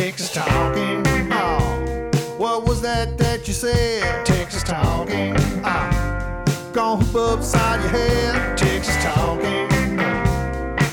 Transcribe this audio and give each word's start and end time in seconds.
Texas 0.00 0.32
talking. 0.32 1.02
Oh, 1.30 2.10
what 2.38 2.64
was 2.64 2.80
that 2.80 3.18
that 3.18 3.46
you 3.46 3.52
said? 3.52 4.24
Texas 4.24 4.62
talking. 4.62 5.34
Oh, 5.62 6.44
gonna 6.72 7.04
hoop 7.04 7.14
upside 7.14 7.82
your 7.82 7.90
head. 7.90 8.56
Texas 8.56 8.96
talking. 9.04 9.68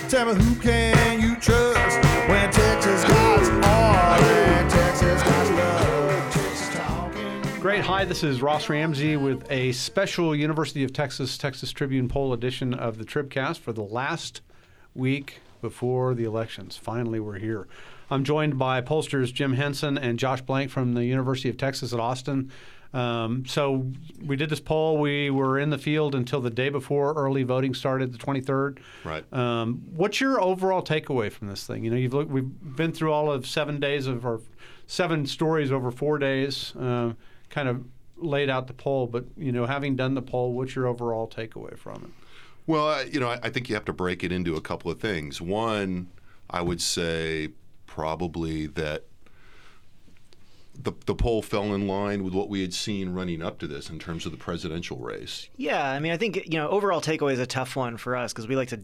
Tell 0.10 0.26
me 0.26 0.44
who 0.44 0.56
can 0.56 1.22
you 1.22 1.38
trust 1.38 2.04
when 2.28 2.52
Texas 2.52 3.06
got 3.06 3.50
all 3.64 4.24
and 4.26 4.70
Texas 4.70 5.24
got 5.24 5.54
love. 5.54 6.34
Texas 6.34 6.76
talking. 6.76 7.62
Great. 7.62 7.86
Hi, 7.86 8.04
this 8.04 8.26
is 8.26 8.42
Ross 8.42 8.68
Ramsey 8.68 9.16
with 9.16 9.50
a 9.50 9.72
special 9.72 10.36
University 10.36 10.84
of 10.84 10.92
Texas 10.92 11.38
Texas 11.38 11.72
Tribune 11.72 12.10
poll 12.10 12.34
edition 12.34 12.74
of 12.74 12.98
the 12.98 13.06
Tribcast 13.06 13.60
for 13.60 13.72
the 13.72 13.84
last 13.84 14.42
week 14.94 15.40
before 15.62 16.14
the 16.14 16.26
elections. 16.26 16.76
Finally, 16.76 17.22
we're 17.22 17.40
here. 17.40 17.68
I'm 18.10 18.24
joined 18.24 18.58
by 18.58 18.82
pollsters 18.82 19.34
Jim 19.34 19.54
Henson 19.54 19.98
and 19.98 20.18
Josh 20.18 20.42
Blank 20.42 20.72
from 20.72 20.94
the 20.94 21.06
University 21.06 21.50
of 21.50 21.58
Texas 21.58 21.94
at 21.94 22.00
Austin. 22.00 22.52
Um, 22.94 23.46
so 23.46 23.92
we 24.26 24.38
did 24.38 24.50
this 24.50 24.60
poll. 24.60 24.98
We 24.98 25.30
were 25.30 25.60
in 25.60 25.70
the 25.70 25.78
field 25.78 26.16
until 26.16 26.40
the 26.40 26.50
day 26.50 26.70
before 26.70 27.14
early 27.14 27.44
voting 27.44 27.74
started, 27.74 28.14
the 28.14 28.18
23rd. 28.18 28.80
Right. 29.04 29.34
Um, 29.34 29.84
what's 29.92 30.22
your 30.22 30.42
overall 30.42 30.82
takeaway 30.82 31.32
from 31.32 31.48
this 31.48 31.68
thing? 31.68 31.84
You 31.84 31.92
know, 31.92 31.98
you've 31.98 32.14
looked, 32.14 32.32
we've 32.32 32.50
been 32.76 32.94
through 32.94 33.12
all 33.12 33.32
of 33.32 33.46
seven 33.46 33.80
days 33.80 34.08
of 34.08 34.26
our 34.26 34.40
seven 34.88 35.26
stories 35.26 35.72
over 35.72 35.92
four 35.92 36.18
days. 36.18 36.76
Uh, 36.76 37.14
kind 37.50 37.68
of 37.68 37.84
laid 38.16 38.50
out 38.50 38.68
the 38.68 38.74
poll, 38.74 39.06
but 39.06 39.26
you 39.38 39.52
know, 39.52 39.66
having 39.66 39.96
done 39.96 40.16
the 40.16 40.22
poll, 40.22 40.54
what's 40.54 40.76
your 40.76 40.88
overall 40.88 41.28
takeaway 41.28 41.78
from 41.78 41.96
it? 42.04 42.10
Well, 42.66 43.06
you 43.08 43.20
know, 43.20 43.30
I 43.30 43.40
I 43.44 43.50
think 43.50 43.70
you 43.70 43.76
have 43.76 43.86
to 43.86 43.94
break 43.94 44.24
it 44.24 44.32
into 44.32 44.56
a 44.56 44.62
couple 44.62 44.90
of 44.92 45.00
things. 45.00 45.40
One, 45.40 46.08
I 46.50 46.62
would 46.62 46.82
say 46.82 47.50
probably 47.98 48.68
that 48.68 49.06
the, 50.80 50.92
the 51.08 51.16
poll 51.16 51.42
fell 51.42 51.74
in 51.74 51.88
line 51.88 52.24
with 52.24 52.32
what 52.36 52.48
we 52.48 52.62
had 52.62 52.72
seen 52.76 53.10
running 53.10 53.42
up 53.42 53.58
to 53.58 53.66
this 53.66 53.90
in 53.90 53.98
terms 53.98 54.28
of 54.28 54.32
the 54.32 54.38
presidential 54.38 54.98
race. 54.98 55.50
Yeah, 55.58 55.84
I 55.90 56.00
mean, 56.00 56.12
I 56.12 56.18
think 56.18 56.36
you 56.46 56.60
know, 56.60 56.70
overall 56.70 57.02
takeaway 57.02 57.34
is 57.34 57.40
a 57.40 57.48
tough 57.48 57.76
one 57.76 57.98
for 57.98 58.16
us 58.16 58.32
because 58.34 58.48
we 58.48 58.56
like 58.56 58.68
to 58.70 58.82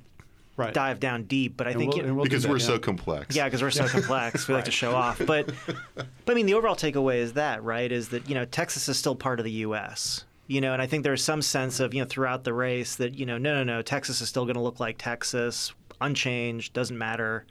Right. 0.56 0.72
dive 0.74 1.00
down 1.00 1.24
deep. 1.24 1.58
But 1.58 1.66
I 1.68 1.72
And 1.72 1.80
think 1.80 1.94
we'll- 1.94 2.02
you 2.04 2.08
know, 2.08 2.14
we'll 2.16 2.24
because 2.26 2.44
that, 2.44 2.50
we're 2.50 2.58
yeah. 2.58 2.66
so 2.66 2.80
complex. 2.80 3.36
yeah, 3.36 3.46
because 3.46 3.62
we're 3.64 3.70
so 3.72 3.88
complex, 3.88 4.48
we 4.48 4.54
like 4.56 4.66
to 4.66 4.72
show 4.82 4.94
off. 4.96 5.20
But 5.24 5.50
but 5.96 6.32
I 6.32 6.34
mean, 6.34 6.46
the 6.48 6.54
overall 6.56 6.76
takeaway 6.76 7.18
is 7.18 7.34
that 7.34 7.64
right 7.64 7.92
is 7.92 8.09
that 8.09 8.28
you 8.28 8.34
know 8.36 8.46
Texas 8.46 8.88
is 8.90 8.98
still 8.98 9.16
part 9.16 9.40
of 9.40 9.46
the 9.46 9.52
U.S. 9.68 10.26
You 10.48 10.62
know, 10.62 10.74
and 10.74 10.82
I 10.82 10.86
think 10.88 11.04
there's 11.04 11.24
some 11.24 11.42
sense 11.44 11.80
of 11.80 11.94
you 11.96 12.02
know 12.02 12.08
throughout 12.08 12.44
the 12.44 12.54
race 12.54 12.96
that 12.98 13.14
you 13.16 13.26
know 13.28 13.38
no 13.40 13.54
no 13.56 13.64
no 13.64 13.82
Texas 13.84 14.22
is 14.22 14.30
still 14.30 14.46
going 14.46 14.56
to 14.56 14.62
look 14.62 14.80
like 14.80 14.98
Texas, 15.00 15.74
unchanged, 16.02 16.74
doesn't 16.74 16.98
matter. 16.98 17.46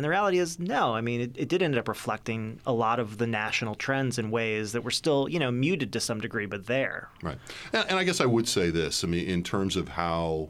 And 0.00 0.04
the 0.06 0.08
reality 0.08 0.38
is, 0.38 0.58
no. 0.58 0.94
I 0.94 1.02
mean, 1.02 1.20
it, 1.20 1.32
it 1.36 1.48
did 1.50 1.60
end 1.60 1.76
up 1.76 1.86
reflecting 1.86 2.58
a 2.64 2.72
lot 2.72 2.98
of 2.98 3.18
the 3.18 3.26
national 3.26 3.74
trends 3.74 4.18
in 4.18 4.30
ways 4.30 4.72
that 4.72 4.82
were 4.82 4.90
still, 4.90 5.28
you 5.28 5.38
know, 5.38 5.50
muted 5.50 5.92
to 5.92 6.00
some 6.00 6.22
degree, 6.22 6.46
but 6.46 6.64
there. 6.64 7.10
Right. 7.22 7.36
And, 7.74 7.84
and 7.86 7.98
I 7.98 8.04
guess 8.04 8.18
I 8.18 8.24
would 8.24 8.48
say 8.48 8.70
this 8.70 9.04
I 9.04 9.08
mean, 9.08 9.26
in 9.28 9.42
terms 9.42 9.76
of 9.76 9.90
how 9.90 10.48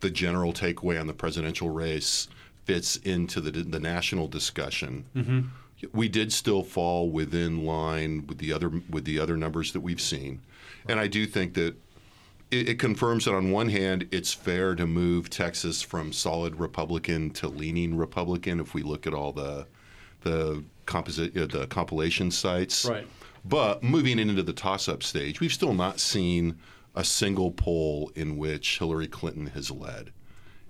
the 0.00 0.08
general 0.08 0.54
takeaway 0.54 0.98
on 0.98 1.06
the 1.06 1.12
presidential 1.12 1.68
race 1.68 2.28
fits 2.64 2.96
into 2.96 3.42
the, 3.42 3.50
the 3.50 3.78
national 3.78 4.26
discussion, 4.26 5.04
mm-hmm. 5.14 5.40
we 5.92 6.08
did 6.08 6.32
still 6.32 6.62
fall 6.62 7.10
within 7.10 7.66
line 7.66 8.26
with 8.26 8.38
the 8.38 8.54
other 8.54 8.70
with 8.88 9.04
the 9.04 9.18
other 9.18 9.36
numbers 9.36 9.74
that 9.74 9.80
we've 9.80 10.00
seen. 10.00 10.40
And 10.88 10.98
I 10.98 11.08
do 11.08 11.26
think 11.26 11.52
that 11.52 11.74
it, 12.50 12.68
it 12.70 12.78
confirms 12.78 13.24
that 13.24 13.34
on 13.34 13.50
one 13.50 13.68
hand, 13.68 14.08
it's 14.10 14.32
fair 14.32 14.74
to 14.74 14.86
move 14.86 15.30
Texas 15.30 15.82
from 15.82 16.12
solid 16.12 16.58
Republican 16.58 17.30
to 17.30 17.48
leaning 17.48 17.96
Republican 17.96 18.60
if 18.60 18.74
we 18.74 18.82
look 18.82 19.06
at 19.06 19.14
all 19.14 19.32
the 19.32 19.66
the 20.22 20.62
composite 20.86 21.36
uh, 21.36 21.46
the 21.46 21.66
compilation 21.66 22.30
sites. 22.30 22.84
Right. 22.84 23.06
But 23.44 23.82
moving 23.82 24.18
into 24.18 24.42
the 24.42 24.52
toss-up 24.52 25.02
stage, 25.02 25.40
we've 25.40 25.52
still 25.52 25.72
not 25.72 25.98
seen 25.98 26.58
a 26.94 27.04
single 27.04 27.52
poll 27.52 28.12
in 28.14 28.36
which 28.36 28.78
Hillary 28.78 29.08
Clinton 29.08 29.46
has 29.46 29.70
led. 29.70 30.06
Right. 30.06 30.12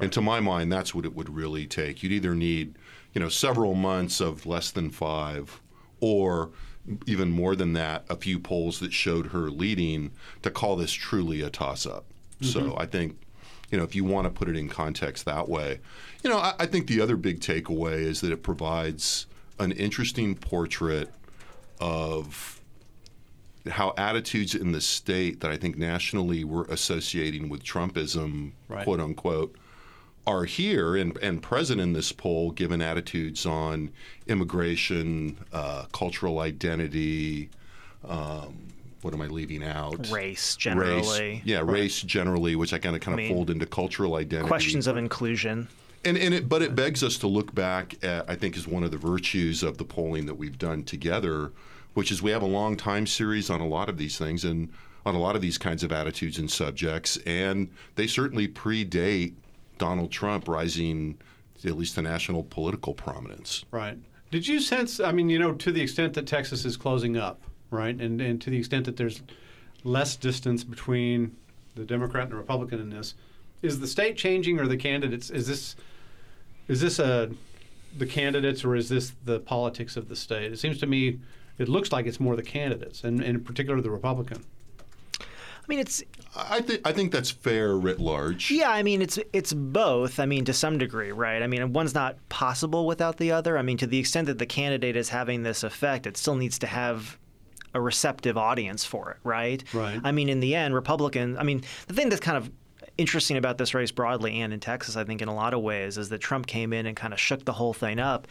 And 0.04 0.12
to 0.12 0.20
my 0.20 0.38
mind, 0.38 0.70
that's 0.70 0.94
what 0.94 1.04
it 1.04 1.14
would 1.14 1.28
really 1.28 1.66
take. 1.66 2.02
You'd 2.02 2.12
either 2.12 2.34
need, 2.34 2.78
you 3.12 3.20
know, 3.20 3.28
several 3.28 3.74
months 3.74 4.20
of 4.20 4.46
less 4.46 4.70
than 4.70 4.90
five, 4.90 5.60
or 5.98 6.50
even 7.06 7.30
more 7.30 7.54
than 7.54 7.72
that, 7.74 8.04
a 8.08 8.16
few 8.16 8.38
polls 8.38 8.80
that 8.80 8.92
showed 8.92 9.28
her 9.28 9.50
leading 9.50 10.10
to 10.42 10.50
call 10.50 10.76
this 10.76 10.92
truly 10.92 11.42
a 11.42 11.50
toss-up. 11.50 12.04
So 12.40 12.60
mm-hmm. 12.60 12.78
I 12.78 12.86
think, 12.86 13.20
you 13.70 13.78
know, 13.78 13.84
if 13.84 13.94
you 13.94 14.04
want 14.04 14.24
to 14.24 14.30
put 14.30 14.48
it 14.48 14.56
in 14.56 14.68
context 14.68 15.24
that 15.26 15.48
way, 15.48 15.80
you 16.24 16.30
know, 16.30 16.38
I, 16.38 16.54
I 16.60 16.66
think 16.66 16.86
the 16.86 17.00
other 17.00 17.16
big 17.16 17.40
takeaway 17.40 17.98
is 17.98 18.20
that 18.22 18.32
it 18.32 18.42
provides 18.42 19.26
an 19.58 19.72
interesting 19.72 20.34
portrait 20.34 21.12
of 21.80 22.60
how 23.68 23.92
attitudes 23.98 24.54
in 24.54 24.72
the 24.72 24.80
state 24.80 25.40
that 25.40 25.50
I 25.50 25.56
think 25.56 25.76
nationally 25.76 26.44
we're 26.44 26.64
associating 26.64 27.48
with 27.48 27.62
Trumpism, 27.62 28.52
Right. 28.68 28.84
quote 28.84 29.00
unquote, 29.00 29.54
are 30.26 30.44
here 30.44 30.96
and, 30.96 31.16
and 31.18 31.42
present 31.42 31.80
in 31.80 31.92
this 31.92 32.12
poll, 32.12 32.50
given 32.50 32.80
attitudes 32.82 33.46
on 33.46 33.90
immigration, 34.26 35.38
uh, 35.52 35.84
cultural 35.92 36.40
identity. 36.40 37.50
Um, 38.06 38.68
what 39.02 39.14
am 39.14 39.22
I 39.22 39.26
leaving 39.28 39.64
out? 39.64 40.10
Race, 40.10 40.56
generally. 40.56 41.20
Race, 41.20 41.42
yeah, 41.44 41.62
race 41.64 42.02
generally, 42.02 42.54
which 42.54 42.72
I 42.72 42.78
kind 42.78 42.94
of 42.94 43.02
kind 43.02 43.14
of 43.14 43.18
mean, 43.18 43.34
fold 43.34 43.50
into 43.50 43.66
cultural 43.66 44.16
identity. 44.16 44.46
Questions 44.46 44.86
of 44.86 44.96
inclusion. 44.96 45.68
And, 46.04 46.16
and 46.16 46.34
it, 46.34 46.48
but 46.48 46.62
it 46.62 46.74
begs 46.74 47.02
us 47.02 47.16
to 47.18 47.26
look 47.26 47.54
back 47.54 48.02
at, 48.04 48.28
I 48.28 48.34
think, 48.34 48.56
is 48.56 48.66
one 48.66 48.84
of 48.84 48.90
the 48.90 48.98
virtues 48.98 49.62
of 49.62 49.78
the 49.78 49.84
polling 49.84 50.26
that 50.26 50.34
we've 50.34 50.58
done 50.58 50.82
together, 50.84 51.52
which 51.94 52.10
is 52.10 52.22
we 52.22 52.30
have 52.30 52.42
a 52.42 52.46
long 52.46 52.76
time 52.76 53.06
series 53.06 53.50
on 53.50 53.60
a 53.60 53.66
lot 53.66 53.88
of 53.88 53.98
these 53.98 54.18
things 54.18 54.44
and 54.44 54.70
on 55.04 55.14
a 55.14 55.18
lot 55.18 55.34
of 55.34 55.42
these 55.42 55.58
kinds 55.58 55.82
of 55.82 55.92
attitudes 55.92 56.38
and 56.38 56.50
subjects, 56.50 57.16
and 57.26 57.70
they 57.96 58.06
certainly 58.06 58.46
predate 58.46 59.32
Donald 59.80 60.12
Trump 60.12 60.46
rising, 60.46 61.18
at 61.64 61.76
least 61.76 61.96
to 61.96 62.02
national 62.02 62.44
political 62.44 62.94
prominence. 62.94 63.64
Right. 63.72 63.98
Did 64.30 64.46
you 64.46 64.60
sense? 64.60 65.00
I 65.00 65.10
mean, 65.10 65.28
you 65.28 65.38
know, 65.38 65.54
to 65.54 65.72
the 65.72 65.80
extent 65.80 66.14
that 66.14 66.26
Texas 66.26 66.64
is 66.64 66.76
closing 66.76 67.16
up, 67.16 67.40
right, 67.70 67.98
and 67.98 68.20
and 68.20 68.40
to 68.42 68.50
the 68.50 68.58
extent 68.58 68.84
that 68.84 68.96
there's 68.96 69.22
less 69.82 70.14
distance 70.14 70.62
between 70.62 71.34
the 71.74 71.84
Democrat 71.84 72.24
and 72.24 72.32
the 72.32 72.36
Republican 72.36 72.78
in 72.78 72.90
this, 72.90 73.14
is 73.62 73.80
the 73.80 73.88
state 73.88 74.16
changing 74.16 74.60
or 74.60 74.68
the 74.68 74.76
candidates? 74.76 75.30
Is 75.30 75.48
this 75.48 75.74
is 76.68 76.80
this 76.80 77.00
a 77.00 77.30
the 77.98 78.06
candidates 78.06 78.64
or 78.64 78.76
is 78.76 78.88
this 78.88 79.14
the 79.24 79.40
politics 79.40 79.96
of 79.96 80.08
the 80.08 80.14
state? 80.14 80.52
It 80.52 80.58
seems 80.58 80.78
to 80.78 80.86
me 80.86 81.18
it 81.58 81.68
looks 81.68 81.90
like 81.90 82.06
it's 82.06 82.20
more 82.20 82.36
the 82.36 82.42
candidates, 82.42 83.02
and, 83.02 83.20
and 83.20 83.38
in 83.38 83.44
particular 83.44 83.80
the 83.80 83.90
Republican. 83.90 84.44
I 85.20 85.64
mean, 85.66 85.78
it's 85.78 86.02
I 86.36 86.60
think 86.60 86.86
I 86.86 86.92
think 86.92 87.10
that's 87.10 87.30
fair 87.30 87.76
writ 87.76 87.98
large. 87.98 88.50
Yeah, 88.50 88.70
I 88.70 88.82
mean 88.82 89.02
it's 89.02 89.18
it's 89.32 89.52
both. 89.52 90.20
I 90.20 90.26
mean 90.26 90.44
to 90.44 90.52
some 90.52 90.78
degree, 90.78 91.10
right? 91.10 91.42
I 91.42 91.46
mean 91.48 91.72
one's 91.72 91.94
not 91.94 92.16
possible 92.28 92.86
without 92.86 93.16
the 93.16 93.32
other. 93.32 93.58
I 93.58 93.62
mean 93.62 93.76
to 93.78 93.86
the 93.86 93.98
extent 93.98 94.26
that 94.26 94.38
the 94.38 94.46
candidate 94.46 94.96
is 94.96 95.08
having 95.08 95.42
this 95.42 95.64
effect, 95.64 96.06
it 96.06 96.16
still 96.16 96.36
needs 96.36 96.58
to 96.60 96.68
have 96.68 97.18
a 97.74 97.80
receptive 97.80 98.36
audience 98.36 98.84
for 98.84 99.10
it, 99.10 99.16
right? 99.24 99.64
Right. 99.74 100.00
I 100.04 100.12
mean 100.12 100.28
in 100.28 100.38
the 100.38 100.54
end, 100.54 100.74
Republicans. 100.74 101.36
I 101.38 101.42
mean 101.42 101.64
the 101.88 101.94
thing 101.94 102.08
that's 102.08 102.20
kind 102.20 102.36
of 102.36 102.50
interesting 102.96 103.36
about 103.36 103.58
this 103.58 103.74
race 103.74 103.90
broadly 103.90 104.40
and 104.40 104.52
in 104.52 104.60
Texas, 104.60 104.96
I 104.96 105.02
think 105.02 105.22
in 105.22 105.28
a 105.28 105.34
lot 105.34 105.52
of 105.52 105.62
ways, 105.62 105.98
is 105.98 106.10
that 106.10 106.18
Trump 106.18 106.46
came 106.46 106.72
in 106.72 106.86
and 106.86 106.96
kind 106.96 107.12
of 107.12 107.18
shook 107.18 107.44
the 107.44 107.52
whole 107.52 107.72
thing 107.72 107.98
up. 107.98 108.28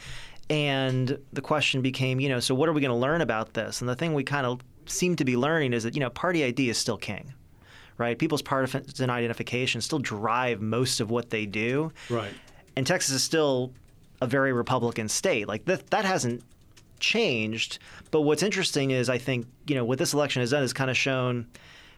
And 0.49 1.19
the 1.33 1.41
question 1.41 1.81
became, 1.81 2.19
you 2.19 2.29
know, 2.29 2.39
so 2.39 2.55
what 2.55 2.69
are 2.69 2.73
we 2.73 2.81
going 2.81 2.89
to 2.89 2.95
learn 2.95 3.21
about 3.21 3.53
this? 3.53 3.81
And 3.81 3.89
the 3.89 3.95
thing 3.95 4.13
we 4.13 4.23
kind 4.23 4.45
of 4.45 4.61
seem 4.85 5.15
to 5.17 5.25
be 5.25 5.37
learning 5.37 5.73
is 5.73 5.83
that, 5.83 5.95
you 5.95 5.99
know, 5.99 6.09
party 6.09 6.43
ID 6.43 6.69
is 6.69 6.77
still 6.77 6.97
king 6.97 7.33
right? 7.99 8.17
People's 8.17 8.41
partisan 8.41 9.09
identification 9.09 9.81
still 9.81 9.99
drive 9.99 10.61
most 10.61 10.99
of 10.99 11.11
what 11.11 11.29
they 11.29 11.45
do. 11.45 11.91
Right. 12.09 12.33
And 12.75 12.87
Texas 12.87 13.13
is 13.13 13.23
still 13.23 13.73
a 14.21 14.27
very 14.27 14.53
Republican 14.53 15.09
state. 15.09 15.47
Like 15.47 15.65
that, 15.65 15.87
that 15.91 16.05
hasn't 16.05 16.41
changed. 16.99 17.79
But 18.09 18.21
what's 18.21 18.41
interesting 18.41 18.91
is 18.91 19.09
I 19.09 19.17
think, 19.17 19.45
you 19.67 19.75
know, 19.75 19.85
what 19.85 19.99
this 19.99 20.13
election 20.13 20.41
has 20.41 20.51
done 20.51 20.63
is 20.63 20.73
kind 20.73 20.89
of 20.89 20.97
shown 20.97 21.47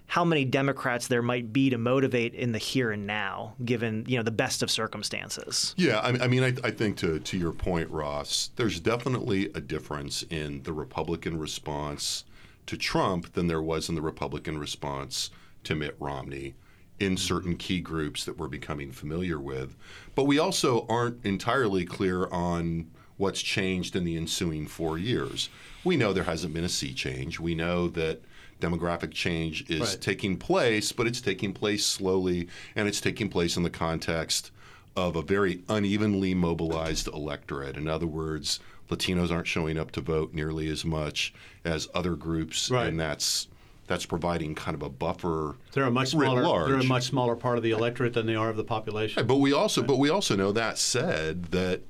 how 0.08 0.26
many 0.26 0.44
Democrats 0.44 1.08
there 1.08 1.22
might 1.22 1.54
be 1.54 1.70
to 1.70 1.78
motivate 1.78 2.34
in 2.34 2.52
the 2.52 2.58
here 2.58 2.92
and 2.92 3.08
now, 3.08 3.54
given, 3.64 4.04
you 4.08 4.18
know, 4.18 4.24
the 4.24 4.32
best 4.32 4.62
of 4.62 4.70
circumstances. 4.70 5.74
Yeah, 5.78 6.00
I, 6.00 6.26
I 6.26 6.28
mean, 6.28 6.44
I, 6.44 6.54
I 6.66 6.72
think 6.72 6.98
to, 6.98 7.20
to 7.20 7.38
your 7.38 7.54
point, 7.54 7.90
Ross, 7.90 8.50
there's 8.58 8.82
definitely 8.82 9.46
a 9.56 9.62
difference 9.62 10.24
in 10.24 10.64
the 10.64 10.74
Republican 10.74 11.40
response 11.40 12.26
to 12.66 12.76
Trump 12.76 13.34
than 13.34 13.48
there 13.48 13.62
was 13.62 13.88
in 13.88 13.96
the 13.96 14.02
Republican 14.02 14.58
response 14.58 15.32
to 15.64 15.76
Mitt 15.76 15.96
Romney 16.00 16.54
in 17.00 17.18
certain 17.18 17.56
key 17.58 17.80
groups 17.80 18.26
that 18.26 18.38
we're 18.38 18.48
becoming 18.48 18.92
familiar 18.92 19.40
with. 19.40 19.76
But 20.16 20.26
we 20.26 20.38
also 20.38 20.86
aren't 20.88 21.24
entirely 21.26 21.84
clear 21.86 22.28
on 22.28 22.92
what's 23.18 23.42
changed 23.42 23.96
in 23.96 24.04
the 24.04 24.18
ensuing 24.18 24.68
four 24.68 24.98
years. 24.98 25.50
We 25.84 25.98
know 25.98 26.14
there 26.14 26.24
hasn't 26.24 26.54
been 26.54 26.64
a 26.64 26.70
sea 26.70 26.94
change. 26.94 27.40
We 27.40 27.56
know 27.56 27.88
that 27.90 28.22
demographic 28.60 29.12
change 29.12 29.68
is 29.70 29.80
Right. 29.80 30.02
taking 30.02 30.38
place, 30.38 30.92
but 30.92 31.08
it's 31.08 31.22
taking 31.22 31.54
place 31.54 31.86
slowly, 31.86 32.48
and 32.76 32.88
it's 32.88 33.02
taking 33.02 33.30
place 33.30 33.58
in 33.58 33.64
the 33.64 33.70
context 33.72 34.52
of 34.96 35.16
a 35.16 35.22
very 35.24 35.62
unevenly 35.70 36.36
mobilized 36.36 37.08
electorate. 37.08 37.78
In 37.78 37.88
other 37.88 38.06
words, 38.08 38.60
Latinos 38.90 39.32
aren't 39.32 39.48
showing 39.48 39.78
up 39.78 39.92
to 39.94 40.02
vote 40.02 40.34
nearly 40.34 40.68
as 40.68 40.84
much 40.86 41.34
as 41.64 41.88
other 41.96 42.16
groups, 42.16 42.70
Right. 42.70 42.88
and 42.88 43.00
that's 43.00 43.48
that's 43.88 44.06
providing 44.06 44.56
kind 44.56 44.76
of 44.76 44.82
a 44.84 44.90
buffer. 44.90 45.58
They're 45.74 45.86
a 45.86 45.92
much 45.92 46.10
smaller. 46.10 46.44
large. 46.44 46.68
They're 46.68 46.80
a 46.80 46.84
much 46.84 47.04
smaller 47.04 47.36
part 47.36 47.58
of 47.58 47.64
the 47.64 47.72
electorate 47.72 48.14
than 48.14 48.26
they 48.26 48.36
are 48.36 48.50
of 48.50 48.58
the 48.58 48.64
population. 48.64 49.26
But 49.28 49.38
we 49.38 49.54
also, 49.54 49.84
but 49.84 49.98
we 49.98 50.10
also 50.10 50.36
know 50.36 50.52
that 50.52 50.78
said 50.78 51.46
that 51.46 51.82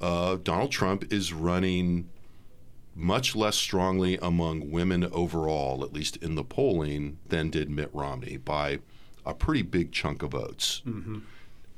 uh, 0.00 0.36
Donald 0.42 0.70
Trump 0.70 1.12
is 1.12 1.32
running 1.32 2.08
much 2.94 3.36
less 3.36 3.56
strongly 3.56 4.18
among 4.20 4.70
women 4.70 5.04
overall, 5.12 5.84
at 5.84 5.92
least 5.92 6.16
in 6.16 6.34
the 6.34 6.44
polling, 6.44 7.18
than 7.28 7.48
did 7.48 7.70
Mitt 7.70 7.90
Romney 7.92 8.36
by 8.36 8.80
a 9.24 9.32
pretty 9.32 9.62
big 9.62 9.92
chunk 9.92 10.22
of 10.22 10.32
votes. 10.32 10.82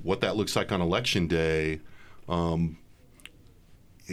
What 0.03 0.21
that 0.23 0.37
looks 0.37 0.57
like 0.57 0.73
on 0.73 0.81
election 0.81 1.27
day. 1.27 1.81
Um, 2.29 2.79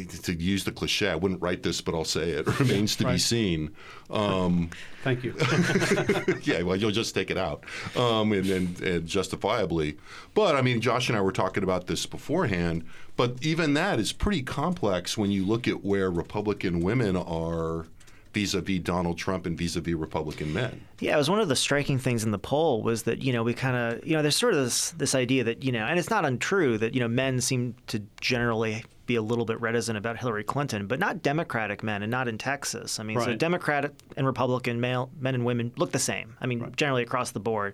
to 0.05 0.33
use 0.33 0.63
the 0.63 0.71
cliche, 0.71 1.09
I 1.09 1.15
wouldn't 1.15 1.41
write 1.41 1.63
this, 1.63 1.81
but 1.81 1.95
I'll 1.95 2.05
say 2.05 2.31
it 2.31 2.47
remains 2.59 2.95
to 2.97 3.05
be 3.05 3.17
seen. 3.17 3.75
Um, 4.09 4.69
Thank 5.03 5.23
you. 5.23 5.33
yeah, 6.43 6.63
well, 6.63 6.75
you'll 6.75 6.91
just 6.91 7.15
take 7.15 7.31
it 7.31 7.37
out, 7.37 7.63
um, 7.95 8.31
and, 8.33 8.49
and, 8.49 8.81
and 8.81 9.07
justifiably. 9.07 9.97
But 10.33 10.55
I 10.55 10.61
mean, 10.61 10.81
Josh 10.81 11.09
and 11.09 11.17
I 11.17 11.21
were 11.21 11.31
talking 11.31 11.63
about 11.63 11.87
this 11.87 12.05
beforehand. 12.05 12.83
But 13.15 13.37
even 13.41 13.73
that 13.73 13.99
is 13.99 14.13
pretty 14.13 14.43
complex 14.43 15.17
when 15.17 15.31
you 15.31 15.43
look 15.43 15.67
at 15.67 15.83
where 15.83 16.11
Republican 16.11 16.81
women 16.81 17.17
are 17.17 17.87
vis-a-vis 18.33 18.79
Donald 18.79 19.17
Trump 19.17 19.47
and 19.47 19.57
vis-a-vis 19.57 19.95
Republican 19.95 20.53
men. 20.53 20.81
Yeah, 20.99 21.15
it 21.15 21.17
was 21.17 21.29
one 21.29 21.39
of 21.39 21.47
the 21.47 21.55
striking 21.55 21.97
things 21.97 22.23
in 22.23 22.29
the 22.29 22.37
poll 22.37 22.83
was 22.83 23.03
that 23.03 23.23
you 23.23 23.33
know 23.33 23.41
we 23.41 23.53
kind 23.55 23.75
of 23.75 24.05
you 24.05 24.15
know 24.15 24.21
there's 24.21 24.35
sort 24.35 24.53
of 24.53 24.63
this 24.63 24.91
this 24.91 25.15
idea 25.15 25.43
that 25.45 25.63
you 25.63 25.71
know 25.71 25.85
and 25.85 25.97
it's 25.97 26.11
not 26.11 26.25
untrue 26.25 26.77
that 26.77 26.93
you 26.93 26.99
know 26.99 27.07
men 27.07 27.41
seem 27.41 27.73
to 27.87 27.99
generally 28.21 28.83
be 29.07 29.15
a 29.15 29.21
little 29.21 29.45
bit 29.45 29.59
reticent 29.59 29.97
about 29.97 30.17
Hillary 30.17 30.43
Clinton, 30.43 30.85
but 30.85 30.99
not 30.99 31.23
Democratic 31.23 31.81
men 31.81 32.03
and 32.03 32.11
not 32.11 32.27
in 32.27 32.37
Texas. 32.37 32.99
I 32.99 33.03
mean, 33.03 33.19
so 33.19 33.25
Right. 33.27 33.37
Democratic 33.39 33.93
and 34.15 34.27
Republican 34.27 34.79
male 34.79 35.09
men 35.19 35.33
and 35.33 35.43
women 35.45 35.71
look 35.77 35.91
the 35.91 35.99
same. 35.99 36.35
I 36.39 36.45
mean, 36.45 36.71
generally 36.75 37.01
across 37.03 37.31
the 37.31 37.39
board, 37.39 37.73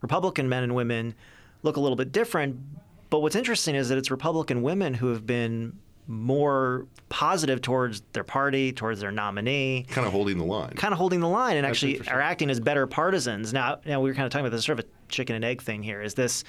Republican 0.00 0.48
men 0.48 0.64
and 0.64 0.74
women 0.74 1.14
look 1.62 1.76
a 1.76 1.80
little 1.80 1.96
bit 1.96 2.10
different. 2.10 2.56
But 3.10 3.20
what's 3.20 3.36
interesting 3.36 3.74
is 3.74 3.88
that 3.90 3.98
it's 3.98 4.10
Republican 4.10 4.62
women 4.62 4.94
who 4.94 5.08
have 5.08 5.26
been 5.26 5.78
more 6.06 6.86
positive 7.08 7.60
towards 7.60 8.02
their 8.14 8.24
party, 8.24 8.72
towards 8.72 9.00
their 9.00 9.12
nominee 9.12 9.86
Kind 9.90 10.06
of 10.06 10.12
holding 10.12 10.38
the 10.38 10.44
line. 10.44 10.70
kind 10.70 10.92
of 10.92 10.98
holding 10.98 11.20
the 11.20 11.28
line 11.28 11.56
and 11.56 11.64
actually 11.66 12.00
are 12.08 12.20
acting 12.20 12.50
as 12.50 12.58
better 12.58 12.86
partisans. 12.86 13.52
Now, 13.52 13.78
now 13.86 14.00
we 14.00 14.10
were 14.10 14.14
kind 14.14 14.26
of 14.26 14.32
talking 14.32 14.44
about 14.46 14.56
this 14.56 14.64
sort 14.64 14.80
of 14.80 14.86
a 14.86 14.88
chicken 15.08 15.36
and 15.36 15.44
egg 15.44 15.62
thing 15.62 15.82
here. 15.84 16.02
Is 16.02 16.14
this, 16.14 16.42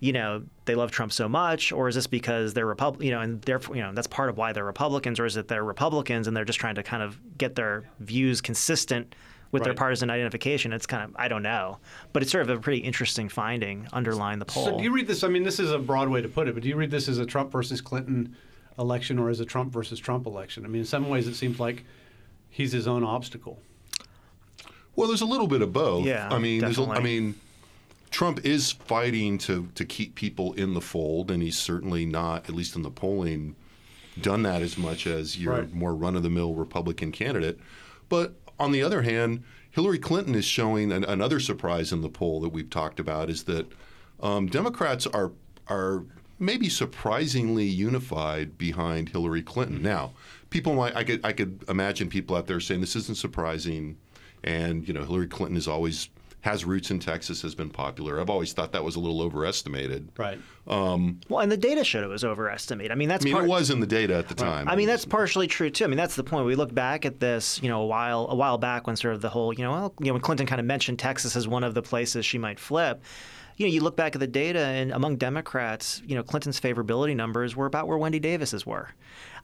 you 0.00 0.12
know, 0.12 0.42
they 0.64 0.74
love 0.74 0.90
Trump 0.90 1.12
so 1.12 1.28
much, 1.28 1.72
or 1.72 1.88
is 1.88 1.94
this 1.94 2.06
because 2.06 2.54
they're 2.54 2.66
Repub, 2.66 3.02
you 3.02 3.10
know, 3.10 3.20
and 3.20 3.42
therefore, 3.42 3.76
you 3.76 3.82
know, 3.82 3.92
that's 3.92 4.06
part 4.06 4.28
of 4.28 4.36
why 4.36 4.52
they're 4.52 4.64
Republicans, 4.64 5.18
or 5.18 5.26
is 5.26 5.36
it 5.36 5.48
they're 5.48 5.64
Republicans 5.64 6.28
and 6.28 6.36
they're 6.36 6.44
just 6.44 6.60
trying 6.60 6.76
to 6.76 6.82
kind 6.82 7.02
of 7.02 7.18
get 7.36 7.54
their 7.56 7.88
views 8.00 8.40
consistent 8.40 9.14
with 9.50 9.64
their 9.64 9.74
partisan 9.74 10.10
identification? 10.10 10.72
It's 10.72 10.86
kind 10.86 11.02
of 11.02 11.16
I 11.16 11.26
don't 11.26 11.42
know, 11.42 11.78
but 12.12 12.22
it's 12.22 12.30
sort 12.30 12.48
of 12.48 12.50
a 12.50 12.60
pretty 12.60 12.80
interesting 12.80 13.28
finding 13.28 13.88
underlying 13.92 14.38
the 14.38 14.44
poll. 14.44 14.66
So 14.66 14.76
do 14.76 14.84
you 14.84 14.92
read 14.92 15.08
this? 15.08 15.24
I 15.24 15.28
mean, 15.28 15.42
this 15.42 15.58
is 15.58 15.72
a 15.72 15.78
broad 15.78 16.08
way 16.08 16.22
to 16.22 16.28
put 16.28 16.46
it, 16.46 16.54
but 16.54 16.62
do 16.62 16.68
you 16.68 16.76
read 16.76 16.90
this 16.90 17.08
as 17.08 17.18
a 17.18 17.26
Trump 17.26 17.50
versus 17.50 17.80
Clinton 17.80 18.36
election 18.78 19.18
or 19.18 19.30
as 19.30 19.40
a 19.40 19.44
Trump 19.44 19.72
versus 19.72 19.98
Trump 19.98 20.26
election? 20.26 20.64
I 20.64 20.68
mean, 20.68 20.80
in 20.80 20.86
some 20.86 21.08
ways, 21.08 21.26
it 21.26 21.34
seems 21.34 21.58
like 21.58 21.84
he's 22.50 22.70
his 22.70 22.86
own 22.86 23.02
obstacle. 23.02 23.58
Well, 24.94 25.08
there's 25.08 25.22
a 25.22 25.26
little 25.26 25.46
bit 25.46 25.62
of 25.62 25.72
both. 25.72 26.06
Yeah, 26.06 26.28
I 26.30 26.38
mean, 26.38 26.60
there's 26.60 26.78
a, 26.78 26.82
I 26.82 26.86
definitely. 26.86 27.20
mean, 27.20 27.34
Trump 28.10 28.44
is 28.44 28.72
fighting 28.72 29.38
to 29.38 29.68
to 29.74 29.84
keep 29.84 30.14
people 30.14 30.52
in 30.54 30.74
the 30.74 30.80
fold, 30.80 31.30
and 31.30 31.42
he's 31.42 31.58
certainly 31.58 32.06
not, 32.06 32.48
at 32.48 32.54
least 32.54 32.76
in 32.76 32.82
the 32.82 32.90
polling, 32.90 33.54
done 34.20 34.42
that 34.42 34.62
as 34.62 34.76
much 34.78 35.06
as 35.06 35.38
your 35.38 35.54
Right. 35.54 35.72
more 35.72 35.94
run 35.94 36.16
of 36.16 36.22
the 36.22 36.30
mill 36.30 36.54
Republican 36.54 37.12
candidate. 37.12 37.58
But 38.08 38.34
on 38.58 38.72
the 38.72 38.82
other 38.82 39.02
hand, 39.02 39.44
Hillary 39.70 39.98
Clinton 39.98 40.34
is 40.34 40.44
showing 40.44 40.90
an, 40.90 41.04
another 41.04 41.38
surprise 41.38 41.92
in 41.92 42.00
the 42.00 42.08
poll 42.08 42.40
that 42.40 42.48
we've 42.48 42.70
talked 42.70 42.98
about 42.98 43.30
is 43.30 43.44
that 43.44 43.66
um, 44.20 44.46
Democrats 44.46 45.06
are 45.06 45.32
are 45.68 46.04
maybe 46.40 46.68
surprisingly 46.68 47.64
unified 47.66 48.56
behind 48.58 49.10
Hillary 49.10 49.42
Clinton. 49.42 49.82
Now, 49.82 50.12
people 50.50 50.74
might 50.74 50.96
I 50.96 51.04
could 51.04 51.24
I 51.24 51.32
could 51.32 51.64
imagine 51.68 52.08
people 52.08 52.34
out 52.36 52.46
there 52.46 52.60
saying 52.60 52.80
this 52.80 52.96
isn't 52.96 53.18
surprising, 53.18 53.96
and 54.42 54.86
you 54.88 54.94
know 54.94 55.02
Hillary 55.04 55.28
Clinton 55.28 55.56
is 55.56 55.68
always 55.68 56.08
has 56.42 56.64
roots 56.64 56.90
in 56.90 57.00
Texas, 57.00 57.42
has 57.42 57.54
been 57.54 57.70
popular. 57.70 58.20
I've 58.20 58.30
always 58.30 58.52
thought 58.52 58.72
that 58.72 58.84
was 58.84 58.96
a 58.96 59.00
little 59.00 59.22
overestimated. 59.22 60.08
Right. 60.16 60.38
Um, 60.68 61.20
well, 61.28 61.40
and 61.40 61.50
the 61.50 61.56
data 61.56 61.82
showed 61.82 62.04
it 62.04 62.08
was 62.08 62.24
overestimated. 62.24 62.92
I 62.92 62.94
mean, 62.94 63.08
that's 63.08 63.24
I 63.24 63.26
mean, 63.26 63.34
part, 63.34 63.44
it 63.46 63.48
was 63.48 63.70
in 63.70 63.80
the 63.80 63.86
data 63.86 64.14
at 64.14 64.28
the 64.28 64.34
time. 64.34 64.68
I 64.68 64.76
mean, 64.76 64.86
that's 64.86 65.04
partially 65.04 65.46
true 65.46 65.70
too. 65.70 65.84
I 65.84 65.88
mean, 65.88 65.96
that's 65.96 66.14
the 66.14 66.24
point. 66.24 66.46
We 66.46 66.54
look 66.54 66.72
back 66.72 67.04
at 67.04 67.18
this, 67.20 67.60
you 67.62 67.68
know, 67.68 67.82
a 67.82 67.86
while 67.86 68.26
a 68.30 68.34
while 68.34 68.58
back 68.58 68.86
when 68.86 68.96
sort 68.96 69.14
of 69.14 69.20
the 69.20 69.30
whole, 69.30 69.52
you 69.52 69.64
know, 69.64 69.72
well, 69.72 69.94
you 70.00 70.06
know, 70.06 70.12
when 70.12 70.22
Clinton 70.22 70.46
kind 70.46 70.60
of 70.60 70.66
mentioned 70.66 70.98
Texas 70.98 71.34
as 71.34 71.48
one 71.48 71.64
of 71.64 71.74
the 71.74 71.82
places 71.82 72.24
she 72.24 72.38
might 72.38 72.60
flip. 72.60 73.02
You 73.58 73.66
know, 73.66 73.72
you 73.72 73.80
look 73.82 73.96
back 73.96 74.14
at 74.14 74.20
the 74.20 74.26
data, 74.26 74.60
and 74.60 74.92
among 74.92 75.16
Democrats, 75.16 76.00
you 76.06 76.14
know, 76.14 76.22
Clinton's 76.22 76.60
favorability 76.60 77.14
numbers 77.14 77.54
were 77.54 77.66
about 77.66 77.88
where 77.88 77.98
Wendy 77.98 78.20
Davis's 78.20 78.64
were. 78.64 78.88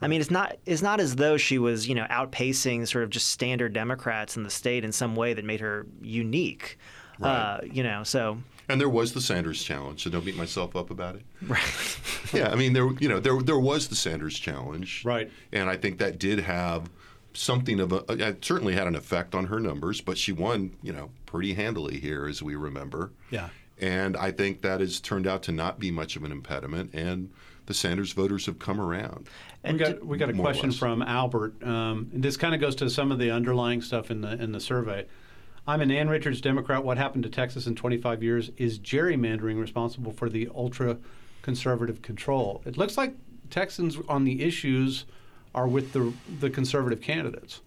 I 0.00 0.08
mean, 0.08 0.20
it's 0.20 0.30
not 0.30 0.56
it's 0.66 0.82
not 0.82 1.00
as 1.00 1.16
though 1.16 1.36
she 1.36 1.58
was, 1.58 1.88
you 1.88 1.94
know, 1.94 2.06
outpacing 2.10 2.86
sort 2.88 3.04
of 3.04 3.10
just 3.10 3.28
standard 3.28 3.72
Democrats 3.72 4.36
in 4.36 4.44
the 4.44 4.50
state 4.50 4.84
in 4.84 4.92
some 4.92 5.16
way 5.16 5.34
that 5.34 5.44
made 5.44 5.60
her 5.60 5.86
unique. 6.00 6.78
Uh, 7.22 7.60
you 7.64 7.82
know, 7.82 8.02
so 8.02 8.38
And 8.68 8.80
there 8.80 8.88
was 8.88 9.12
the 9.12 9.20
Sanders 9.20 9.62
challenge, 9.62 10.02
so 10.02 10.10
don't 10.10 10.24
beat 10.24 10.36
myself 10.36 10.74
up 10.74 10.90
about 10.90 11.16
it. 11.16 11.22
right. 11.42 11.98
yeah, 12.32 12.50
I 12.50 12.54
mean, 12.54 12.72
there 12.72 12.90
you 13.00 13.08
know 13.08 13.20
there 13.20 13.40
there 13.42 13.58
was 13.58 13.88
the 13.88 13.94
Sanders 13.94 14.38
challenge, 14.38 15.04
Right. 15.04 15.30
And 15.52 15.68
I 15.68 15.76
think 15.76 15.98
that 15.98 16.18
did 16.18 16.40
have 16.40 16.90
something 17.32 17.80
of 17.80 17.92
a 17.92 18.04
it 18.08 18.44
certainly 18.44 18.74
had 18.74 18.86
an 18.86 18.94
effect 18.94 19.34
on 19.34 19.46
her 19.46 19.60
numbers, 19.60 20.00
but 20.00 20.18
she 20.18 20.32
won 20.32 20.76
you 20.82 20.92
know 20.92 21.10
pretty 21.26 21.54
handily 21.54 21.98
here, 21.98 22.26
as 22.26 22.42
we 22.42 22.54
remember. 22.54 23.12
Yeah. 23.30 23.48
And 23.80 24.16
I 24.16 24.30
think 24.30 24.62
that 24.62 24.80
has 24.80 25.00
turned 25.00 25.26
out 25.26 25.42
to 25.44 25.52
not 25.52 25.78
be 25.78 25.90
much 25.90 26.16
of 26.16 26.24
an 26.24 26.30
impediment, 26.30 26.94
and 26.94 27.30
the 27.66 27.74
Sanders 27.74 28.12
voters 28.12 28.46
have 28.46 28.58
come 28.58 28.80
around. 28.80 29.28
And 29.64 29.78
we 29.78 29.84
got 29.84 30.06
we 30.06 30.18
got 30.18 30.30
a 30.30 30.34
question 30.34 30.70
from 30.70 31.02
Albert. 31.02 31.62
Um, 31.62 32.10
and 32.12 32.22
this 32.22 32.36
kind 32.36 32.54
of 32.54 32.60
goes 32.60 32.76
to 32.76 32.90
some 32.90 33.10
of 33.10 33.18
the 33.18 33.30
underlying 33.30 33.82
stuff 33.82 34.10
in 34.10 34.20
the 34.20 34.40
in 34.40 34.52
the 34.52 34.60
survey. 34.60 35.06
I'm 35.66 35.80
an 35.80 35.90
Ann 35.90 36.08
Richards 36.08 36.40
Democrat. 36.40 36.84
What 36.84 36.98
happened 36.98 37.22
to 37.24 37.30
Texas 37.30 37.66
in 37.66 37.74
25 37.74 38.22
years? 38.22 38.50
Is 38.58 38.78
gerrymandering 38.78 39.58
responsible 39.58 40.12
for 40.12 40.28
the 40.28 40.48
ultra 40.54 40.98
conservative 41.40 42.02
control? 42.02 42.62
It 42.66 42.76
looks 42.76 42.98
like 42.98 43.14
Texans 43.48 43.96
on 44.08 44.24
the 44.24 44.42
issues 44.42 45.06
are 45.54 45.66
with 45.66 45.92
the 45.92 46.12
the 46.40 46.50
conservative 46.50 47.00
candidates. 47.00 47.60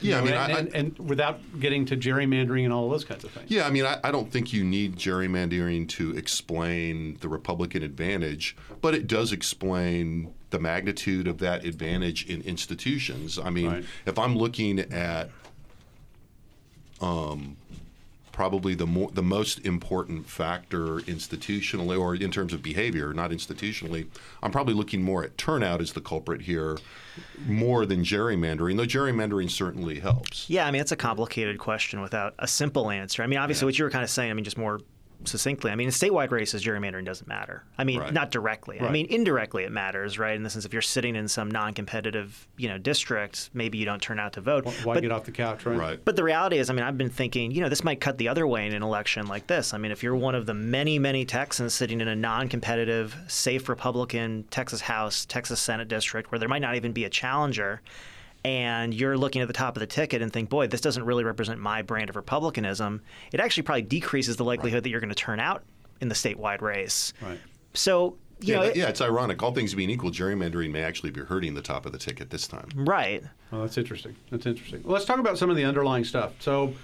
Yeah, 0.00 0.18
I 0.18 0.20
mean, 0.22 0.32
and, 0.34 0.52
I, 0.52 0.58
and, 0.58 0.74
and 0.74 0.98
without 0.98 1.40
getting 1.60 1.86
to 1.86 1.96
gerrymandering 1.96 2.64
and 2.64 2.72
all 2.72 2.88
those 2.90 3.04
kinds 3.04 3.24
of 3.24 3.30
things. 3.30 3.50
Yeah, 3.50 3.66
I 3.66 3.70
mean, 3.70 3.84
I, 3.86 3.98
I 4.04 4.10
don't 4.10 4.30
think 4.30 4.52
you 4.52 4.64
need 4.64 4.96
gerrymandering 4.96 5.88
to 5.90 6.16
explain 6.16 7.16
the 7.20 7.28
Republican 7.28 7.82
advantage, 7.82 8.56
but 8.80 8.94
it 8.94 9.06
does 9.06 9.32
explain 9.32 10.32
the 10.50 10.58
magnitude 10.58 11.26
of 11.26 11.38
that 11.38 11.64
advantage 11.64 12.26
in 12.26 12.42
institutions. 12.42 13.38
I 13.38 13.50
mean, 13.50 13.66
Right. 13.66 13.84
if 14.06 14.18
I'm 14.18 14.36
looking 14.36 14.78
at 14.78 15.30
um, 17.00 17.56
probably 18.36 18.74
the 18.74 18.86
more 18.86 19.10
the 19.12 19.22
most 19.22 19.64
important 19.64 20.28
factor 20.28 20.98
institutionally 21.06 21.98
or 21.98 22.14
in 22.14 22.30
terms 22.30 22.52
of 22.52 22.62
behavior, 22.62 23.14
not 23.14 23.30
institutionally, 23.30 24.06
I'm 24.42 24.50
probably 24.50 24.74
looking 24.74 25.02
more 25.02 25.24
at 25.24 25.38
turnout 25.38 25.80
as 25.80 25.94
the 25.94 26.02
culprit 26.02 26.42
here, 26.42 26.76
more 27.46 27.86
than 27.86 28.04
gerrymandering. 28.04 28.76
Though 28.76 28.84
gerrymandering 28.84 29.50
certainly 29.50 30.00
helps. 30.00 30.50
Yeah, 30.50 30.66
I 30.66 30.70
mean, 30.70 30.82
it's 30.82 30.92
a 30.92 30.96
complicated 30.96 31.58
question 31.58 32.02
without 32.02 32.34
a 32.38 32.46
simple 32.46 32.90
answer. 32.90 33.22
I 33.22 33.26
mean, 33.26 33.38
obviously, 33.38 33.64
what 33.64 33.78
you 33.78 33.84
were 33.84 33.90
kind 33.90 34.04
of 34.04 34.10
saying, 34.10 34.30
I 34.30 34.34
mean, 34.34 34.44
just 34.44 34.58
more 34.58 34.80
succinctly, 35.24 35.70
I 35.70 35.74
mean, 35.74 35.88
in 35.88 35.92
statewide 35.92 36.30
races, 36.30 36.64
gerrymandering 36.64 37.04
doesn't 37.04 37.26
matter. 37.26 37.64
I 37.78 37.84
mean, 37.84 38.00
Right. 38.00 38.12
not 38.12 38.30
directly. 38.30 38.80
I 38.80 38.90
mean, 38.90 39.06
indirectly 39.06 39.64
it 39.64 39.72
matters, 39.72 40.18
right? 40.18 40.36
In 40.36 40.42
the 40.42 40.50
sense, 40.50 40.64
if 40.64 40.72
you're 40.72 40.82
sitting 40.82 41.16
in 41.16 41.26
some 41.28 41.50
non-competitive, 41.50 42.46
you 42.56 42.68
know, 42.68 42.78
district, 42.78 43.50
maybe 43.54 43.78
you 43.78 43.84
don't 43.84 44.00
turn 44.02 44.18
out 44.20 44.34
to 44.34 44.40
vote. 44.40 44.64
Why 44.84 44.94
but, 44.94 45.02
get 45.02 45.12
off 45.12 45.24
the 45.24 45.32
couch, 45.32 45.64
right? 45.66 45.78
Right. 45.78 46.04
but 46.04 46.16
the 46.16 46.24
reality 46.24 46.58
is, 46.58 46.70
I 46.70 46.74
mean, 46.74 46.84
I've 46.84 46.98
been 46.98 47.10
thinking, 47.10 47.50
you 47.50 47.60
know, 47.60 47.68
this 47.68 47.82
might 47.84 48.00
cut 48.00 48.18
the 48.18 48.28
other 48.28 48.46
way 48.46 48.66
in 48.66 48.74
an 48.74 48.82
election 48.82 49.26
like 49.26 49.46
this. 49.46 49.74
I 49.74 49.78
mean, 49.78 49.90
if 49.92 50.02
you're 50.02 50.16
one 50.16 50.34
of 50.34 50.46
the 50.46 50.54
many, 50.54 50.98
many 50.98 51.24
Texans 51.24 51.74
sitting 51.74 52.00
in 52.00 52.08
a 52.08 52.16
non-competitive, 52.16 53.16
safe 53.28 53.68
Republican 53.68 54.44
Texas 54.50 54.82
House, 54.82 55.24
Texas 55.24 55.60
Senate 55.60 55.88
district, 55.88 56.30
where 56.30 56.38
there 56.38 56.48
might 56.48 56.62
not 56.62 56.76
even 56.76 56.92
be 56.92 57.04
a 57.04 57.10
challenger, 57.10 57.80
and 58.44 58.94
you're 58.94 59.16
looking 59.18 59.42
at 59.42 59.48
the 59.48 59.54
top 59.54 59.76
of 59.76 59.80
the 59.80 59.86
ticket 59.86 60.22
and 60.22 60.32
think, 60.32 60.48
boy, 60.48 60.66
this 60.66 60.80
doesn't 60.80 61.04
really 61.04 61.24
represent 61.24 61.58
my 61.60 61.82
brand 61.82 62.10
of 62.10 62.16
republicanism, 62.16 63.02
it 63.32 63.40
actually 63.40 63.64
probably 63.64 63.82
decreases 63.82 64.36
the 64.36 64.44
likelihood 64.44 64.84
that 64.84 64.90
you're 64.90 65.00
going 65.00 65.08
to 65.08 65.14
turn 65.16 65.40
out 65.40 65.64
in 66.00 66.08
the 66.08 66.14
statewide 66.14 66.60
race. 66.60 67.12
Right. 67.20 67.38
So, 67.74 68.16
you 68.40 68.52
Yeah, 68.52 68.56
know, 68.56 68.62
that- 68.64 68.70
it- 68.70 68.76
yeah, 68.76 68.88
it's 68.88 69.00
ironic. 69.00 69.42
All 69.42 69.52
things 69.52 69.74
being 69.74 69.90
equal, 69.90 70.10
gerrymandering 70.10 70.70
may 70.70 70.82
actually 70.82 71.10
be 71.10 71.20
hurting 71.22 71.54
the 71.54 71.62
top 71.62 71.86
of 71.86 71.92
the 71.92 71.98
ticket 71.98 72.30
this 72.30 72.46
time. 72.46 72.68
right. 72.76 73.22
Well, 73.50 73.62
that's 73.62 73.78
interesting. 73.78 74.14
That's 74.30 74.44
interesting. 74.46 74.82
Well, 74.84 74.92
let's 74.94 75.04
talk 75.06 75.18
about 75.18 75.38
some 75.38 75.50
of 75.50 75.56
the 75.56 75.64
underlying 75.64 76.04
stuff. 76.04 76.32
So, 76.40 76.74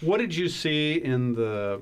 what 0.00 0.18
did 0.18 0.34
you 0.34 0.48
see 0.48 0.94
in 1.02 1.34
the? 1.34 1.80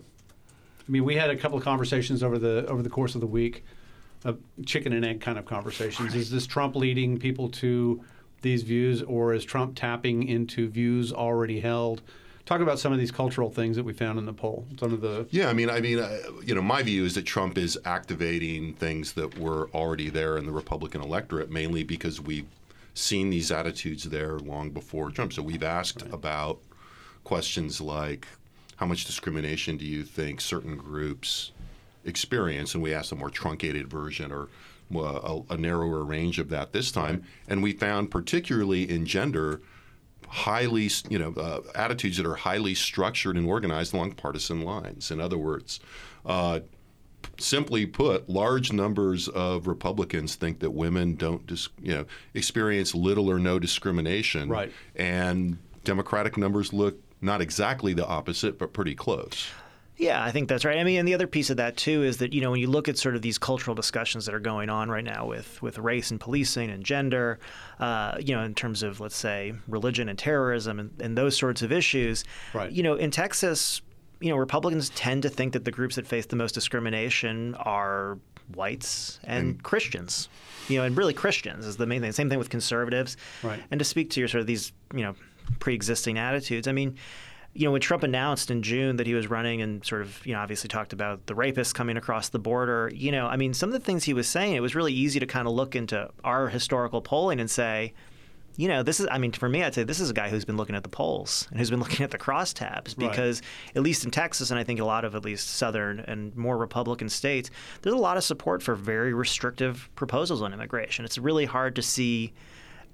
I 0.87 0.91
mean, 0.91 1.05
we 1.05 1.15
had 1.15 1.31
a 1.31 1.37
couple 1.37 1.57
of 1.57 1.63
conversations 1.65 2.23
over 2.23 2.39
the 2.39 2.67
over 2.67 2.83
the 2.83 2.89
course 2.91 3.15
of 3.15 3.21
the 3.21 3.27
week. 3.27 3.65
uh, 4.25 4.35
chicken 4.67 4.93
and 4.93 5.03
egg 5.05 5.19
kind 5.21 5.39
of 5.39 5.47
conversations. 5.47 6.15
Is 6.15 6.31
this 6.31 6.47
Trump 6.47 6.77
leading 6.77 7.19
people 7.19 7.49
to 7.51 8.05
these 8.43 8.63
views, 8.63 9.03
or 9.03 9.35
is 9.35 9.45
Trump 9.45 9.77
tapping 9.77 10.27
into 10.27 10.69
views 10.69 11.13
already 11.13 11.61
held? 11.61 12.03
Talk 12.47 12.61
about 12.61 12.79
some 12.79 12.93
of 12.93 12.99
these 12.99 13.13
cultural 13.13 13.51
things 13.51 13.77
that 13.77 13.85
we 13.85 13.93
found 13.93 14.19
in 14.19 14.27
the 14.27 14.33
poll. 14.33 14.67
Some 14.79 14.93
of 14.93 15.01
the 15.01 15.27
Yeah, 15.31 15.49
I 15.49 15.53
mean, 15.53 15.71
I 15.71 15.81
mean, 15.81 16.01
uh, 16.01 16.19
you 16.45 16.55
know, 16.55 16.63
my 16.63 16.83
view 16.83 17.05
is 17.05 17.15
that 17.15 17.25
Trump 17.25 17.57
is 17.57 17.79
activating 17.85 18.75
things 18.75 19.13
that 19.13 19.39
were 19.39 19.71
already 19.73 20.09
there 20.09 20.37
in 20.37 20.47
the 20.47 20.53
Republican 20.53 21.01
electorate, 21.01 21.51
mainly 21.51 21.85
because 21.85 22.21
we've 22.21 22.49
seen 22.93 23.31
these 23.31 23.53
attitudes 23.53 24.05
there 24.05 24.39
long 24.39 24.71
before 24.71 25.11
Trump. 25.11 25.33
So 25.33 25.43
we've 25.43 25.63
asked 25.63 26.03
about 26.13 26.59
questions 27.23 27.81
like, 27.81 28.27
how 28.77 28.87
much 28.87 29.05
discrimination 29.05 29.77
do 29.77 29.85
you 29.85 30.03
think 30.03 30.41
certain 30.41 30.77
groups 30.77 31.53
experience? 32.05 32.75
And 32.75 32.83
we 32.83 32.93
asked 32.93 33.13
a 33.13 33.17
more 33.17 33.31
truncated 33.31 33.89
version 33.89 34.33
or 34.33 34.49
a, 34.95 35.55
a 35.55 35.57
narrower 35.57 36.05
range 36.05 36.39
of 36.39 36.49
that 36.51 36.73
this 36.73 36.91
time. 36.91 37.25
And 37.49 37.63
we 37.63 37.73
found, 37.73 38.11
particularly 38.11 38.91
in 38.91 39.07
gender, 39.07 39.61
highly, 40.29 40.91
you 41.09 41.19
know, 41.19 41.33
uh, 41.35 41.61
attitudes 41.75 42.17
that 42.17 42.27
are 42.27 42.37
highly 42.37 42.75
structured 42.75 43.37
and 43.37 43.47
organized 43.47 43.93
along 43.95 44.13
partisan 44.13 44.63
lines. 44.63 45.11
In 45.11 45.21
other 45.21 45.39
words, 45.39 45.81
uh, 46.25 46.61
simply 47.39 47.87
put, 47.87 48.29
large 48.29 48.73
numbers 48.73 49.29
of 49.29 49.67
Republicans 49.67 50.37
think 50.37 50.61
that 50.61 50.71
women 50.71 51.17
don't, 51.17 51.47
dis- 51.47 51.69
you 51.81 51.95
know, 51.95 52.07
experience 52.35 52.95
little 52.95 53.31
or 53.31 53.39
no 53.39 53.59
discrimination. 53.59 54.49
Right. 54.49 54.73
And 54.97 55.59
Democratic 55.85 56.37
numbers 56.37 56.73
look 56.73 56.99
not 57.21 57.41
exactly 57.41 57.93
the 57.93 58.07
opposite, 58.07 58.59
but 58.59 58.73
pretty 58.73 58.95
close. 58.95 59.49
Yeah, 60.01 60.25
I 60.25 60.31
think 60.31 60.49
that's 60.49 60.65
right. 60.65 60.79
I 60.79 60.85
mean, 60.85 60.99
and 60.99 61.07
the 61.07 61.13
other 61.13 61.27
piece 61.27 61.51
of 61.51 61.59
that 61.59 61.77
too 61.77 62.03
is 62.03 62.17
that 62.17 62.33
you 62.33 62.41
know 62.41 62.51
when 62.51 62.61
you 62.61 62.69
look 62.69 62.89
at 62.89 62.97
sort 62.97 63.15
of 63.17 63.21
these 63.23 63.37
cultural 63.37 63.75
discussions 63.75 64.25
that 64.25 64.35
are 64.35 64.41
going 64.41 64.71
on 64.71 64.89
right 64.89 65.05
now 65.05 65.27
with 65.27 65.61
with 65.61 65.77
race 65.79 66.11
and 66.11 66.19
policing 66.19 66.71
and 66.71 66.83
gender, 66.83 67.39
uh, 67.81 68.17
you 68.19 68.35
know, 68.35 68.43
in 68.43 68.55
terms 68.55 68.83
of 68.83 68.99
let's 69.01 69.17
say 69.17 69.53
religion 69.69 70.09
and 70.09 70.19
terrorism 70.19 70.81
and, 70.81 70.91
and 71.01 71.19
those 71.19 71.37
sorts 71.37 71.61
of 71.61 71.71
issues, 71.71 72.25
Right. 72.55 72.73
you 72.73 72.83
know, 72.83 72.95
in 72.95 73.11
Texas, 73.11 73.83
you 74.21 74.31
know, 74.31 74.37
Republicans 74.37 74.89
tend 74.91 75.23
to 75.23 75.29
think 75.29 75.53
that 75.53 75.67
the 75.67 75.71
groups 75.71 75.97
that 75.97 76.07
face 76.07 76.25
the 76.25 76.37
most 76.37 76.53
discrimination 76.53 77.55
are 77.57 78.19
whites 78.55 79.21
and, 79.25 79.63
Christians. 79.63 80.31
You 80.69 80.79
know, 80.79 80.85
and 80.85 80.97
really 80.97 81.15
Christians 81.15 81.67
is 81.67 81.77
the 81.77 81.87
main 81.87 82.01
thing. 82.01 82.13
Same 82.13 82.31
thing 82.31 82.39
with 82.39 82.49
conservatives. 82.49 83.19
Right. 83.43 83.63
And 83.71 83.79
to 83.79 83.85
speak 83.85 84.09
to 84.11 84.21
your 84.21 84.29
sort 84.29 84.41
of 84.41 84.47
these, 84.47 84.73
you 84.95 85.03
know, 85.03 85.15
pre-existing 85.59 86.17
attitudes, 86.19 86.67
I 86.69 86.73
mean, 86.73 86.97
you 87.53 87.65
know, 87.65 87.73
when 87.73 87.81
Trump 87.81 88.03
announced 88.05 88.51
in 88.51 88.63
June 88.63 88.97
that 88.97 89.07
he 89.07 89.15
was 89.15 89.29
running 89.29 89.61
and 89.61 89.85
sort 89.85 90.03
of, 90.03 90.25
you 90.25 90.33
know, 90.33 90.41
obviously 90.41 90.69
talked 90.69 90.93
about 90.93 91.27
the 91.27 91.35
rapists 91.35 91.75
coming 91.75 91.97
across 91.97 92.29
the 92.29 92.39
border, 92.39 92.91
you 92.95 93.11
know, 93.11 93.27
I 93.27 93.37
mean, 93.37 93.55
some 93.55 93.69
of 93.69 93.73
the 93.73 93.81
things 93.85 94.05
he 94.05 94.15
was 94.15 94.29
saying, 94.29 94.55
it 94.55 94.61
was 94.61 94.75
really 94.75 94.93
easy 94.93 95.19
to 95.21 95.27
kind 95.27 95.49
of 95.49 95.55
look 95.55 95.75
into 95.75 96.09
our 96.23 96.49
historical 96.49 97.03
polling 97.03 97.41
and 97.41 97.51
say, 97.51 97.93
you 98.57 98.69
know, 98.69 98.83
this 98.83 99.01
is, 99.01 99.09
I 99.11 99.19
mean, 99.19 99.33
for 99.33 99.49
me, 99.49 99.65
I'd 99.65 99.75
say 99.75 99.85
this 99.85 100.01
is 100.01 100.11
a 100.11 100.13
guy 100.13 100.29
who's 100.29 100.45
been 100.45 100.57
looking 100.57 100.77
at 100.77 100.83
the 100.83 100.89
polls 100.89 101.47
and 101.51 101.59
who's 101.59 101.71
been 101.71 101.81
looking 101.85 102.05
at 102.05 102.11
the 102.13 102.19
crosstabs 102.19 102.97
Right. 102.97 103.11
because, 103.11 103.43
at 103.75 103.83
least 103.83 104.05
in 104.05 104.11
Texas, 104.11 104.51
and 104.51 104.61
I 104.61 104.65
think 104.65 104.79
a 104.79 104.85
lot 104.85 105.05
of 105.05 105.15
at 105.15 105.25
least 105.25 105.49
southern 105.51 106.01
and 106.01 106.37
more 106.37 106.57
Republican 106.57 107.09
states, 107.09 107.51
there's 107.83 107.95
a 107.95 107.99
lot 107.99 108.17
of 108.17 108.23
support 108.23 108.63
for 108.63 108.75
very 108.77 109.13
restrictive 109.13 109.89
proposals 109.97 110.41
on 110.43 110.53
immigration. 110.53 111.05
It's 111.05 111.19
really 111.19 111.47
hard 111.47 111.75
to 111.77 111.83
see 111.83 112.33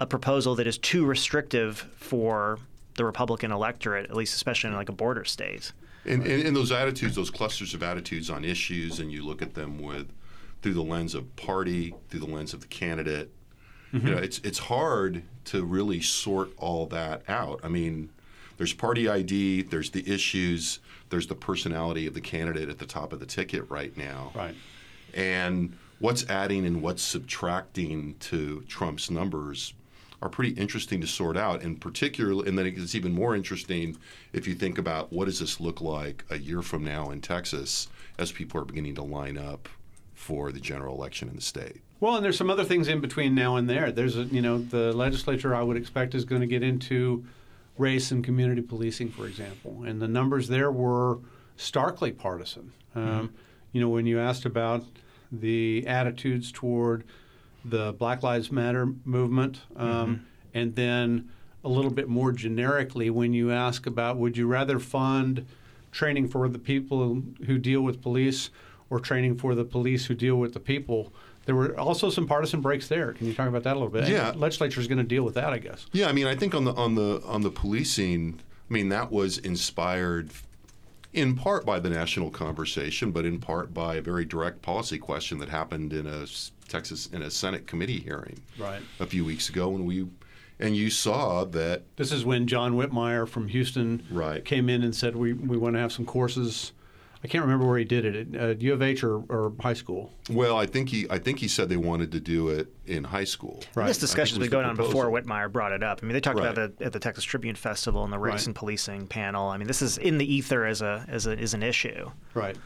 a 0.01 0.07
proposal 0.07 0.55
that 0.55 0.67
is 0.67 0.79
too 0.79 1.05
restrictive 1.05 1.79
for 1.97 2.59
the 2.97 3.05
Republican 3.05 3.53
electorate, 3.53 4.11
at 4.11 4.17
least 4.17 4.35
especially 4.35 4.71
in 4.71 4.77
like 4.77 4.89
a 4.89 4.93
border 4.93 5.25
state. 5.25 5.73
And, 6.05 6.23
and, 6.23 6.47
and 6.47 6.57
those 6.57 6.73
attitudes, 6.73 7.17
those 7.17 7.31
clusters 7.31 7.75
of 7.75 7.83
attitudes 7.83 8.31
on 8.31 8.45
issues, 8.45 9.01
and 9.01 9.11
you 9.11 9.25
look 9.25 9.43
at 9.43 9.55
them 9.55 9.79
with 9.79 10.13
through 10.63 10.75
the 10.75 10.83
lens 10.83 11.15
of 11.15 11.35
party, 11.37 11.95
through 12.09 12.21
the 12.21 12.27
lens 12.27 12.55
of 12.55 12.61
the 12.61 12.67
candidate. 12.67 13.31
You 13.93 14.01
mm-hmm. 14.01 14.11
know, 14.11 14.17
it's 14.19 14.39
it's 14.41 14.59
hard 14.59 15.23
to 15.47 15.65
really 15.65 16.01
sort 16.01 16.51
all 16.57 16.87
that 16.87 17.23
out. 17.29 17.61
I 17.63 17.69
mean, 17.69 18.11
there's 18.57 18.73
party 18.73 19.09
ID, 19.09 19.63
there's 19.63 19.91
the 19.91 20.09
issues, 20.13 20.81
there's 21.11 21.27
the 21.27 21.35
personality 21.35 22.07
of 22.07 22.15
the 22.15 22.21
candidate 22.21 22.69
at 22.69 22.79
the 22.79 22.87
top 22.87 23.13
of 23.13 23.21
the 23.21 23.27
ticket 23.27 23.69
right 23.71 23.97
now. 23.97 24.33
right. 24.35 24.55
And 25.15 25.77
what's 25.99 26.29
adding 26.29 26.67
and 26.67 26.83
what's 26.83 27.03
subtracting 27.03 28.17
to 28.21 28.63
Trump's 28.69 29.11
numbers 29.11 29.73
are 30.27 30.31
pretty 30.31 30.55
interesting 30.61 31.01
to 31.01 31.07
sort 31.07 31.37
out. 31.37 31.63
And 31.63 31.81
particularly, 31.81 32.49
and 32.49 32.59
then 32.59 32.67
it's 32.67 32.95
even 32.95 33.13
more 33.13 33.35
interesting 33.35 33.97
if 34.33 34.47
you 34.47 34.55
think 34.55 34.79
about 34.79 35.13
what 35.13 35.25
does 35.25 35.41
this 35.41 35.61
look 35.61 35.81
like 35.81 36.25
a 36.31 36.39
year 36.39 36.63
from 36.63 36.85
now 36.85 37.11
in 37.11 37.21
Texas 37.21 37.89
as 38.19 38.33
people 38.33 38.61
are 38.61 38.65
beginning 38.65 38.95
to 38.97 39.03
line 39.03 39.39
up 39.39 39.69
for 40.15 40.53
the 40.53 40.61
general 40.61 40.95
election 40.97 41.29
in 41.29 41.37
the 41.37 41.43
state. 41.43 41.81
Well, 42.01 42.17
and 42.17 42.25
there's 42.25 42.37
some 42.37 42.51
other 42.51 42.65
things 42.65 42.89
in 42.89 43.01
between 43.01 43.35
now 43.35 43.57
and 43.57 43.69
there. 43.69 43.91
There's 43.91 44.17
a, 44.17 44.25
you 44.25 44.43
know, 44.43 44.59
the 44.59 44.93
legislature 44.93 45.55
I 45.55 45.63
would 45.63 45.77
expect 45.77 46.15
is 46.15 46.25
going 46.25 46.41
to 46.43 46.47
get 46.47 46.63
into 46.63 47.25
race 47.79 48.11
and 48.11 48.25
community 48.25 48.63
policing, 48.63 49.11
for 49.11 49.27
example, 49.27 49.85
and 49.87 50.01
the 50.01 50.09
numbers 50.09 50.49
there 50.49 50.71
were 50.71 51.19
starkly 51.57 52.13
partisan. 52.13 52.73
Um, 52.95 53.33
You 53.73 53.83
know, 53.83 53.91
when 53.91 54.07
you 54.07 54.19
asked 54.19 54.47
about 54.47 54.85
the 55.31 55.87
attitudes 55.87 56.51
toward 56.51 57.05
the 57.69 57.93
Black 57.93 58.23
Lives 58.23 58.51
Matter 58.53 58.87
movement, 59.05 59.61
um, 59.77 60.27
and 60.55 60.75
then 60.75 61.31
a 61.65 61.69
little 61.69 61.91
bit 61.91 62.09
more 62.09 62.33
generically, 62.33 63.11
when 63.11 63.33
you 63.33 63.51
ask 63.51 63.87
about 63.87 64.17
would 64.17 64.37
you 64.37 64.47
rather 64.47 64.79
fund 64.79 65.47
training 65.91 66.29
for 66.29 66.49
the 66.49 66.59
people 66.59 67.23
who 67.47 67.59
deal 67.59 67.81
with 67.81 68.03
police 68.03 68.51
or 68.91 69.01
training 69.01 69.37
for 69.37 69.55
the 69.55 69.65
police 69.65 70.07
who 70.07 70.15
deal 70.15 70.37
with 70.37 70.53
the 70.53 70.61
people. 70.61 71.13
There 71.47 71.55
were 71.55 71.79
also 71.79 72.11
some 72.11 72.27
partisan 72.27 72.61
breaks 72.61 72.89
there. 72.89 73.13
Can 73.13 73.27
you 73.27 73.35
talk 73.35 73.49
about 73.49 73.63
that 73.65 73.73
a 73.73 73.79
little 73.79 73.89
bit? 73.89 74.09
Yeah. 74.09 74.33
Legislature 74.37 74.81
is 74.81 74.89
going 74.89 74.99
to 74.99 75.05
deal 75.05 75.23
with 75.23 75.35
that, 75.35 75.53
I 75.53 75.59
guess. 75.59 75.87
Yeah, 75.93 76.09
I 76.09 76.13
mean, 76.13 76.27
I 76.27 76.35
think 76.35 76.55
on 76.55 76.65
the 76.65 76.75
on 76.75 76.95
the 76.95 77.23
on 77.25 77.43
the 77.43 77.51
policing, 77.51 78.41
I 78.69 78.73
mean, 78.73 78.89
that 78.91 79.11
was 79.11 79.39
inspired 79.39 80.31
in 81.17 81.35
part 81.35 81.65
by 81.65 81.81
the 81.81 81.89
national 81.91 82.31
conversation, 82.31 83.11
but 83.11 83.25
in 83.25 83.41
part 83.41 83.73
by 83.75 83.97
a 83.97 84.03
very 84.03 84.25
direct 84.25 84.61
policy 84.63 84.99
question 84.99 85.39
that 85.39 85.49
happened 85.49 85.93
in 85.93 86.07
a 86.07 86.27
Texas 86.69 87.07
in 87.13 87.23
a 87.23 87.31
Senate 87.31 87.67
committee 87.67 88.01
hearing 88.01 88.39
Right. 88.59 88.83
a 89.01 89.07
few 89.07 89.25
weeks 89.25 89.49
ago, 89.49 89.69
when 89.71 89.85
we 89.87 90.07
and 90.59 90.77
you 90.77 90.89
saw 90.91 91.45
that 91.45 91.83
This 91.97 92.13
is 92.13 92.25
when 92.25 92.47
John 92.47 92.75
Whitmire 92.75 93.27
from 93.27 93.49
Houston 93.49 94.03
Right. 94.11 94.45
came 94.45 94.69
in 94.69 94.83
and 94.83 94.95
said 94.95 95.17
we, 95.17 95.33
we 95.33 95.57
want 95.57 95.75
to 95.75 95.81
have 95.81 95.93
some 95.93 96.05
courses. 96.07 96.73
I 97.27 97.29
can't 97.29 97.43
remember 97.43 97.67
where 97.67 97.77
he 97.77 97.85
did 97.85 98.05
it, 98.05 98.37
at 98.37 98.41
uh, 98.51 98.55
U 98.61 98.73
of 98.73 98.83
H 98.83 99.03
or, 99.03 99.17
or 99.29 99.53
high 99.59 99.73
school. 99.73 100.13
well, 100.31 100.57
I 100.57 100.65
think 100.65 100.91
he 100.91 101.09
I 101.11 101.19
think 101.19 101.41
he 101.41 101.49
said 101.49 101.69
they 101.69 101.77
wanted 101.77 102.13
to 102.13 102.21
do 102.21 102.51
it 102.51 102.69
in 102.87 103.03
high 103.03 103.25
school. 103.25 103.65
Right. 103.75 103.89
This 103.89 103.99
discussion's 103.99 104.39
been 104.39 104.49
going 104.49 104.65
on 104.65 104.77
before 104.77 105.07
proposal. 105.11 105.29
Whitmire 105.35 105.51
brought 105.51 105.73
it 105.73 105.83
up. 105.83 105.99
I 106.01 106.07
mean, 106.07 106.13
they 106.13 106.21
talked 106.21 106.39
about 106.39 106.57
it 106.57 106.81
at 106.81 106.93
the 106.93 107.01
Texas 107.01 107.25
Tribune 107.25 107.57
Festival 107.57 108.05
and 108.05 108.13
the 108.13 108.19
race 108.21 108.33
Right. 108.43 108.47
and 108.47 108.55
policing 108.55 109.09
panel. 109.09 109.49
I 109.49 109.57
mean, 109.57 109.67
this 109.67 109.83
is 109.83 109.99
in 109.99 110.19
the 110.19 110.35
ether 110.35 110.65
as 110.67 110.83
a 110.83 111.05
as 111.09 111.27
a 111.27 111.33
is 111.37 111.53
an 111.53 111.65
issue. 111.65 112.13
Right. 112.33 112.57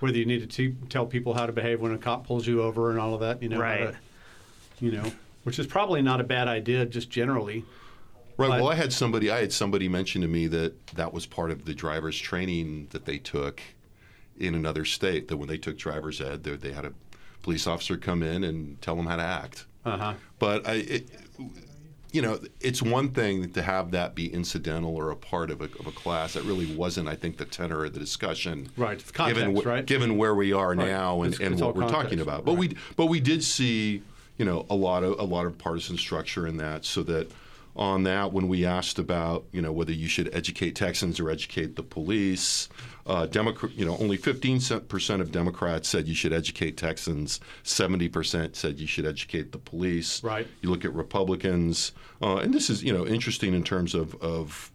Whether 0.00 0.18
you 0.18 0.26
need 0.26 0.40
to 0.40 0.48
te- 0.48 0.74
tell 0.88 1.06
people 1.06 1.34
how 1.34 1.46
to 1.46 1.52
behave 1.52 1.80
when 1.80 1.92
a 1.92 1.98
cop 1.98 2.26
pulls 2.26 2.44
you 2.44 2.60
over 2.60 2.90
and 2.90 2.98
all 2.98 3.14
of 3.14 3.20
that, 3.20 3.40
you 3.40 3.48
know. 3.50 3.60
Right. 3.60 3.92
to- 3.92 3.96
you 4.84 4.90
know, 4.90 5.12
which 5.44 5.60
is 5.60 5.68
probably 5.68 6.02
not 6.02 6.20
a 6.20 6.24
bad 6.24 6.48
idea, 6.48 6.84
just 6.86 7.08
generally. 7.08 7.64
Right. 8.36 8.48
But- 8.48 8.62
well, 8.62 8.68
I 8.68 8.74
had 8.74 8.92
somebody 8.92 9.30
I 9.30 9.38
had 9.42 9.52
somebody 9.52 9.88
mention 9.88 10.22
to 10.22 10.26
me 10.28 10.48
that 10.48 10.88
that 10.96 11.12
was 11.12 11.24
part 11.24 11.52
of 11.52 11.66
the 11.66 11.72
driver's 11.74 12.18
training 12.18 12.88
that 12.90 13.04
they 13.04 13.18
took 13.18 13.60
in 14.38 14.54
another 14.54 14.84
state. 14.84 15.28
That 15.28 15.36
when 15.36 15.48
they 15.48 15.58
took 15.58 15.78
driver's 15.78 16.20
ed, 16.20 16.44
they, 16.44 16.56
they 16.56 16.72
had 16.72 16.84
a 16.84 16.92
police 17.42 17.66
officer 17.66 17.96
come 17.96 18.22
in 18.22 18.44
and 18.44 18.80
tell 18.82 18.96
them 18.96 19.06
how 19.06 19.16
to 19.16 19.22
act. 19.22 19.66
Uh 19.84 19.96
huh. 19.96 20.14
But 20.38 20.66
I, 20.66 20.72
it, 20.74 21.08
you 22.12 22.20
know, 22.20 22.38
it's 22.60 22.82
one 22.82 23.08
thing 23.10 23.52
to 23.52 23.62
have 23.62 23.90
that 23.92 24.14
be 24.14 24.32
incidental 24.32 24.94
or 24.94 25.10
a 25.10 25.16
part 25.16 25.50
of 25.50 25.60
a, 25.62 25.64
of 25.64 25.86
a 25.86 25.92
class. 25.92 26.34
That 26.34 26.44
really 26.44 26.74
wasn't, 26.76 27.08
I 27.08 27.16
think, 27.16 27.38
the 27.38 27.46
tenor 27.46 27.84
of 27.86 27.94
the 27.94 28.00
discussion. 28.00 28.68
Right, 28.76 28.98
it's 29.00 29.10
given 29.10 29.44
context, 29.44 29.64
wh- 29.64 29.66
right? 29.66 29.86
given 29.86 30.16
where 30.18 30.34
we 30.34 30.52
are 30.52 30.74
Right. 30.74 30.86
now 30.88 31.22
and, 31.22 31.32
It's- 31.32 31.44
and 31.44 31.54
it's 31.54 31.62
what 31.62 31.74
we're 31.74 31.88
talking 31.88 32.20
about. 32.20 32.44
But 32.44 32.52
right. 32.52 32.60
we 32.70 32.76
but 32.96 33.06
we 33.06 33.18
did 33.18 33.42
see, 33.42 34.02
you 34.36 34.44
know, 34.44 34.66
a 34.68 34.74
lot 34.74 35.02
of 35.04 35.18
a 35.18 35.24
lot 35.24 35.46
of 35.46 35.56
partisan 35.56 35.96
structure 35.96 36.46
in 36.46 36.58
that, 36.58 36.84
so 36.84 37.02
that 37.04 37.30
on 37.74 38.02
that 38.02 38.30
when 38.34 38.46
we 38.48 38.66
asked 38.66 38.98
about 38.98 39.44
you 39.50 39.62
know 39.62 39.72
whether 39.72 39.92
you 39.92 40.06
should 40.06 40.28
educate 40.34 40.76
Texans 40.76 41.18
or 41.18 41.30
educate 41.30 41.76
the 41.76 41.82
police, 41.82 42.68
uh, 43.06 43.26
Democrat, 43.26 43.72
you 43.72 43.84
know, 43.84 43.96
only 43.98 44.16
15 44.16 44.60
percent 44.88 45.22
of 45.22 45.32
Democrats 45.32 45.88
said 45.88 46.06
you 46.06 46.14
should 46.14 46.32
educate 46.32 46.76
Texans. 46.76 47.40
70 47.62 48.08
percent 48.08 48.56
said 48.56 48.78
you 48.78 48.86
should 48.86 49.06
educate 49.06 49.52
the 49.52 49.58
police. 49.58 50.22
Right. 50.22 50.46
You 50.60 50.70
look 50.70 50.84
at 50.84 50.94
Republicans, 50.94 51.92
uh, 52.20 52.36
and 52.36 52.54
this 52.54 52.70
is 52.70 52.82
you 52.82 52.92
know 52.92 53.06
interesting 53.06 53.54
in 53.54 53.64
terms 53.64 53.94
of 53.94 54.14
of 54.22 54.70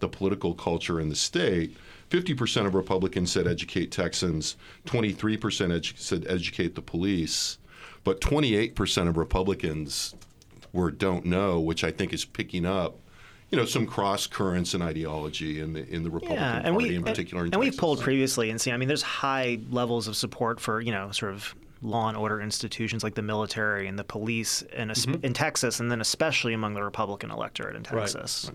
the 0.00 0.08
political 0.08 0.54
culture 0.54 1.00
in 1.00 1.08
the 1.08 1.16
state. 1.16 1.76
50% 2.10 2.66
of 2.66 2.74
Republicans 2.74 3.32
said 3.32 3.48
educate 3.48 3.90
Texans, 3.90 4.56
23% 4.84 5.28
edu- 5.38 5.98
said 5.98 6.24
educate 6.28 6.76
the 6.76 6.82
police, 6.82 7.58
but 8.04 8.20
28% 8.20 9.08
of 9.08 9.16
Republicans 9.16 10.14
were 10.72 10.92
don't 10.92 11.24
know, 11.24 11.58
which 11.58 11.82
I 11.82 11.90
think 11.90 12.12
is 12.12 12.24
picking 12.24 12.64
up, 12.64 13.00
you 13.50 13.56
know, 13.58 13.64
some 13.64 13.86
cross 13.86 14.26
currents 14.26 14.74
and 14.74 14.82
ideology 14.82 15.60
in 15.60 15.72
the 15.72 15.86
in 15.88 16.02
the 16.02 16.10
Republican 16.10 16.42
yeah, 16.42 16.56
and 16.64 16.74
Party 16.74 16.88
we 16.90 16.96
in 16.96 17.02
particular. 17.04 17.44
in 17.46 17.52
and 17.52 17.60
we've 17.60 17.68
Texas. 17.68 17.80
polled 17.80 18.00
previously 18.00 18.50
and 18.50 18.60
seen. 18.60 18.74
I 18.74 18.76
mean, 18.76 18.88
there's 18.88 19.02
high 19.02 19.58
levels 19.70 20.08
of 20.08 20.16
support 20.16 20.60
for 20.60 20.80
you 20.80 20.92
know 20.92 21.10
sort 21.12 21.32
of 21.32 21.54
law 21.82 22.08
and 22.08 22.16
order 22.16 22.40
institutions 22.40 23.04
like 23.04 23.14
the 23.14 23.22
military 23.22 23.86
and 23.86 23.98
the 23.98 24.04
police 24.04 24.62
in, 24.62 24.88
Mm-hmm. 24.88 25.24
in 25.24 25.32
Texas, 25.34 25.78
and 25.78 25.90
then 25.90 26.00
especially 26.00 26.54
among 26.54 26.74
the 26.74 26.82
Republican 26.82 27.30
electorate 27.30 27.76
in 27.76 27.82
Texas. 27.84 28.50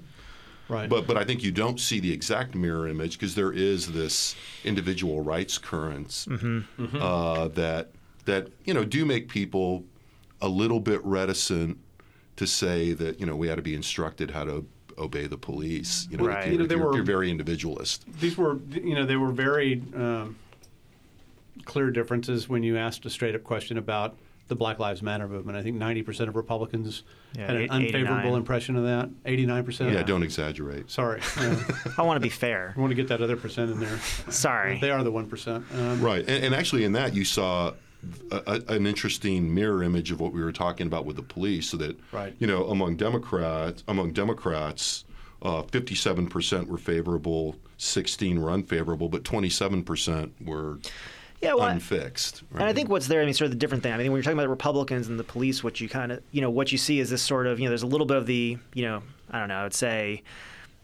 Right. 0.68 0.80
right. 0.82 0.90
But 0.90 1.08
but 1.08 1.18
I 1.18 1.24
think 1.24 1.42
you 1.44 1.52
don't 1.52 1.80
see 1.80 2.00
the 2.02 2.12
exact 2.12 2.56
mirror 2.56 2.88
image 2.88 3.14
because 3.18 3.36
there 3.36 3.54
is 3.54 3.92
this 3.94 4.36
individual 4.66 5.22
rights 5.24 5.58
currents 5.58 6.28
Uh, 7.00 7.48
that 7.50 7.92
that 8.26 8.48
you 8.66 8.74
know 8.74 8.84
do 8.84 9.06
make 9.06 9.30
people 9.30 9.86
a 10.42 10.48
little 10.50 10.80
bit 10.80 11.00
reticent 11.06 11.78
to 12.36 12.48
say 12.48 12.92
that 12.94 13.20
you 13.20 13.26
know 13.26 13.36
we 13.36 13.50
ought 13.52 13.56
to 13.56 13.62
be 13.62 13.76
instructed 13.76 14.32
how 14.32 14.44
to 14.44 14.66
obey 14.98 15.28
the 15.28 15.38
police. 15.38 16.08
You 16.12 16.18
know, 16.18 16.26
Right. 16.26 16.46
if, 16.48 16.52
You 16.54 16.58
know, 16.60 16.66
they 16.66 16.76
you're, 16.76 16.86
were- 16.88 16.96
you're 16.96 17.04
very 17.06 17.30
individualist. 17.32 18.06
these 18.20 18.38
were 18.38 18.58
you 18.72 18.96
know 18.96 19.06
they 19.06 19.16
were 19.18 19.32
very 19.32 19.82
um, 19.96 20.36
clear 21.66 21.92
differences 21.92 22.48
when 22.50 22.64
you 22.64 22.78
asked 22.78 23.06
a 23.06 23.10
straight 23.10 23.36
up 23.36 23.44
question 23.44 23.78
about 23.78 24.16
the 24.48 24.56
Black 24.56 24.80
Lives 24.80 25.02
Matter 25.02 25.28
movement. 25.30 25.58
I 25.58 25.64
think 25.64 25.78
90% 25.78 26.28
of 26.28 26.36
Republicans 26.36 27.04
Yeah, 27.38 27.48
had 27.48 27.56
an 27.56 27.62
eight- 27.62 27.70
unfavorable 27.72 28.20
89. 28.20 28.34
impression 28.38 28.76
of 28.76 28.84
that. 28.84 29.10
89%. 29.26 29.94
Yeah, 29.94 30.04
don't 30.04 30.24
exaggerate. 30.24 30.90
Sorry. 30.92 31.22
Uh, 31.38 31.56
I 31.98 32.02
want 32.02 32.18
to 32.18 32.20
be 32.22 32.28
fair. 32.30 32.74
I 32.76 32.80
want 32.82 32.92
to 32.92 32.96
get 32.96 33.08
that 33.10 33.22
other 33.22 33.38
percent 33.38 33.72
in 33.72 33.80
there. 33.80 33.98
Sorry. 34.30 34.78
They 34.80 34.92
are 34.92 35.04
the 35.04 35.12
1%. 35.12 35.48
Um, 35.74 36.02
Right, 36.02 36.20
and, 36.28 36.44
and 36.46 36.56
actually 36.56 36.84
in 36.84 36.92
that 36.94 37.14
you 37.16 37.24
saw 37.24 37.74
a, 38.32 38.42
a, 38.48 38.74
an 38.76 38.88
interesting 38.88 39.54
mirror 39.54 39.84
image 39.84 40.12
of 40.12 40.20
what 40.20 40.34
we 40.34 40.42
were 40.44 40.52
talking 40.52 40.88
about 40.88 41.06
with 41.06 41.16
the 41.16 41.24
police. 41.24 41.70
So 41.70 41.78
that 41.78 41.98
Right. 42.12 42.36
you 42.40 42.48
know 42.48 42.66
among 42.68 42.98
Democrats, 42.98 43.84
among 43.88 44.14
Democrats, 44.14 45.06
uh, 45.42 45.64
fifty-seven 45.64 46.28
percent 46.28 46.68
were 46.68 46.78
favorable, 46.78 47.56
sixteen 47.78 48.42
were 48.42 48.52
unfavorable, 48.52 49.10
but 49.10 49.24
twenty-seven 49.24 49.84
percent 49.84 50.34
were 50.44 50.80
Yeah, 51.42 51.56
well, 51.56 51.68
unfixed. 51.70 52.44
And 52.54 52.64
I 52.64 52.74
think 52.74 52.90
what's 52.90 53.08
there, 53.08 53.22
I 53.22 53.26
mean, 53.26 53.34
sort 53.34 53.48
of 53.48 53.52
the 53.52 53.58
different 53.58 53.82
thing. 53.82 53.94
I 53.94 53.98
mean, 53.98 54.12
when 54.12 54.18
you're 54.18 54.24
talking 54.24 54.38
about 54.38 54.50
Republicans 54.50 55.08
and 55.08 55.20
the 55.20 55.24
police, 55.24 55.64
what 55.64 55.82
you 55.82 55.90
kind 55.90 56.12
of, 56.12 56.22
you 56.32 56.42
know, 56.42 56.52
what 56.52 56.72
you 56.72 56.78
see 56.78 57.00
is 57.00 57.10
this 57.10 57.24
sort 57.24 57.48
of, 57.48 57.60
you 57.60 57.66
know, 57.66 57.70
there's 57.70 57.82
a 57.82 57.88
little 57.88 58.06
bit 58.06 58.18
of 58.18 58.28
the, 58.28 58.58
you 58.76 58.84
know, 58.84 59.02
I 59.32 59.40
don't 59.40 59.48
know, 59.48 59.56
I 59.56 59.64
would 59.64 59.74
say 59.74 60.22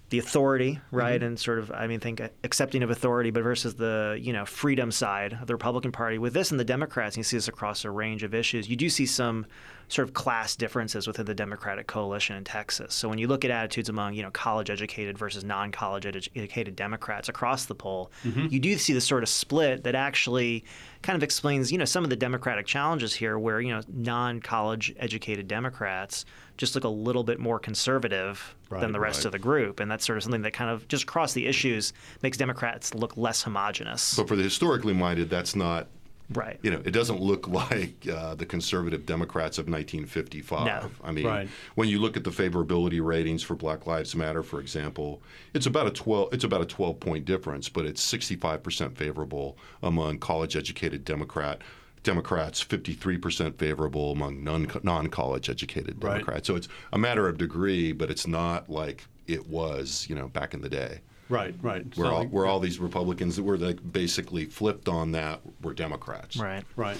the 0.10 0.20
authority, 0.20 0.74
mm-hmm. 0.74 0.96
right? 0.96 1.22
And 1.22 1.40
sort 1.40 1.60
of, 1.60 1.72
I 1.72 1.88
mean, 1.88 2.00
think 2.00 2.22
accepting 2.44 2.84
of 2.84 2.90
authority, 2.90 3.32
but 3.32 3.44
versus 3.44 3.76
the, 3.76 4.18
you 4.22 4.34
know, 4.34 4.46
freedom 4.46 4.92
side 4.92 5.34
of 5.34 5.48
the 5.48 5.54
Republican 5.54 5.92
Party. 5.92 6.18
With 6.18 6.34
this 6.34 6.52
and 6.52 6.60
the 6.60 6.66
Democrats, 6.66 7.18
you 7.18 7.24
see 7.24 7.38
this 7.38 7.48
across 7.48 7.84
a 7.84 7.92
range 7.92 8.24
of 8.24 8.34
issues, 8.34 8.70
you 8.70 8.76
do 8.76 8.90
see 8.90 9.06
some 9.06 9.46
sort 9.90 10.08
of 10.08 10.14
class 10.14 10.56
differences 10.56 11.08
within 11.08 11.26
the 11.26 11.34
Democratic 11.34 11.88
coalition 11.88 12.36
in 12.36 12.44
Texas. 12.44 12.94
So 12.94 13.08
when 13.08 13.18
you 13.18 13.28
look 13.28 13.46
at 13.46 13.52
attitudes 13.52 13.88
among, 13.90 14.16
you 14.16 14.24
know, 14.24 14.32
college 14.32 14.70
educated 14.70 15.18
versus 15.18 15.44
non 15.44 15.72
college 15.72 16.06
educated 16.06 16.76
Democrats 16.76 17.30
across 17.30 17.66
the 17.66 17.76
poll, 17.76 18.12
mm-hmm. 18.24 18.48
you 18.50 18.60
do 18.60 18.78
see 18.78 18.94
this 18.94 19.06
sort 19.06 19.24
of 19.24 19.30
split 19.30 19.84
that 19.84 19.96
actually 19.96 20.66
kind 21.04 21.16
of 21.16 21.24
explains, 21.24 21.72
you 21.72 21.78
know, 21.78 21.86
some 21.86 22.04
of 22.04 22.10
the 22.10 22.16
Democratic 22.16 22.66
challenges 22.66 23.14
here 23.14 23.40
where, 23.40 23.62
you 23.62 23.74
know, 23.74 23.82
non 23.94 24.42
college 24.42 24.94
educated 24.98 25.48
Democrats 25.48 26.26
just 26.58 26.76
look 26.76 26.84
a 26.84 26.90
little 26.90 27.24
bit 27.24 27.40
more 27.40 27.60
conservative 27.60 28.56
Right, 28.70 28.82
than 28.82 28.92
the 28.92 29.00
rest 29.00 29.20
right. 29.20 29.28
of 29.28 29.32
the 29.32 29.40
group. 29.40 29.80
And 29.80 29.90
that's 29.90 30.06
sort 30.06 30.18
of 30.18 30.24
something 30.24 30.42
that 30.42 30.52
kind 30.52 30.70
of 30.70 30.86
just 30.90 31.04
across 31.04 31.32
the 31.32 31.48
issues 31.48 31.94
makes 32.22 32.38
Democrats 32.38 32.94
look 32.94 33.16
less 33.16 33.42
homogenous. 33.42 34.16
But 34.18 34.28
for 34.28 34.36
the 34.36 34.44
historically 34.44 34.94
minded, 34.94 35.30
that's 35.30 35.56
not. 35.56 35.88
Right. 36.34 36.60
You 36.62 36.72
know, 36.72 36.82
it 36.86 36.92
doesn't 36.92 37.22
look 37.22 37.48
like 37.64 38.08
uh, 38.08 38.36
the 38.36 38.46
conservative 38.46 39.06
Democrats 39.06 39.58
of 39.58 39.66
1955. 39.68 40.66
No. 40.66 40.90
I 41.04 41.12
mean, 41.12 41.26
Right. 41.26 41.50
when 41.76 41.88
you 41.90 42.00
look 42.00 42.18
at 42.18 42.24
the 42.24 42.30
favorability 42.32 43.04
ratings 43.04 43.44
for 43.44 43.56
Black 43.56 43.88
Lives 43.88 44.16
Matter, 44.16 44.44
for 44.44 44.60
example, 44.60 45.22
it's 45.54 45.66
about 45.66 45.88
a 45.88 45.92
12. 45.92 46.34
It's 46.34 46.44
about 46.44 46.62
a 46.62 46.66
12 46.66 47.00
point 47.00 47.26
difference, 47.26 47.70
but 47.70 47.86
it's 47.86 48.02
65 48.02 48.64
percent 48.64 48.98
favorable 48.98 49.58
among 49.84 50.20
college-educated 50.20 51.04
Democrat 51.06 51.62
Democrats, 52.04 52.62
53 52.62 53.18
percent 53.18 53.58
favorable 53.60 54.12
among 54.12 54.44
non 54.44 54.68
non-college 54.84 55.50
educated 55.50 56.00
Democrats. 56.00 56.04
Right. 56.04 56.14
Democrats. 56.20 56.48
So 56.48 56.56
it's 56.56 56.68
a 56.94 56.98
matter 56.98 57.28
of 57.28 57.38
degree, 57.38 57.92
but 57.92 58.10
it's 58.10 58.28
not 58.28 58.70
like 58.70 59.06
it 59.28 59.48
was, 59.48 60.06
you 60.10 60.16
know, 60.16 60.28
back 60.30 60.54
in 60.54 60.62
the 60.62 60.70
day. 60.70 61.02
Right, 61.30 61.54
right. 61.62 61.84
Where 61.98 62.08
So, 62.08 62.16
all, 62.16 62.26
where 62.26 62.46
all 62.46 62.60
these 62.60 62.80
Republicans 62.80 63.36
that 63.36 63.44
were 63.44 63.58
like 63.58 63.80
basically 63.92 64.46
flipped 64.46 64.88
on 64.88 65.12
that 65.12 65.42
were 65.62 65.74
Democrats. 65.74 66.38
Right. 66.38 66.64
Right. 66.76 66.98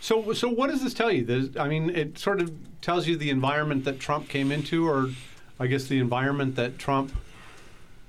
So, 0.00 0.32
so 0.32 0.48
what 0.48 0.70
does 0.70 0.82
this 0.82 0.94
tell 0.94 1.12
you? 1.12 1.24
This, 1.24 1.56
I 1.58 1.68
mean, 1.68 1.90
it 1.90 2.18
sort 2.18 2.40
of 2.40 2.52
tells 2.80 3.06
you 3.06 3.16
the 3.16 3.30
environment 3.30 3.84
that 3.84 4.00
Trump 4.00 4.28
came 4.28 4.50
into, 4.50 4.88
or 4.88 5.10
I 5.58 5.66
guess 5.66 5.84
the 5.84 5.98
environment 5.98 6.56
that 6.56 6.78
Trump 6.78 7.12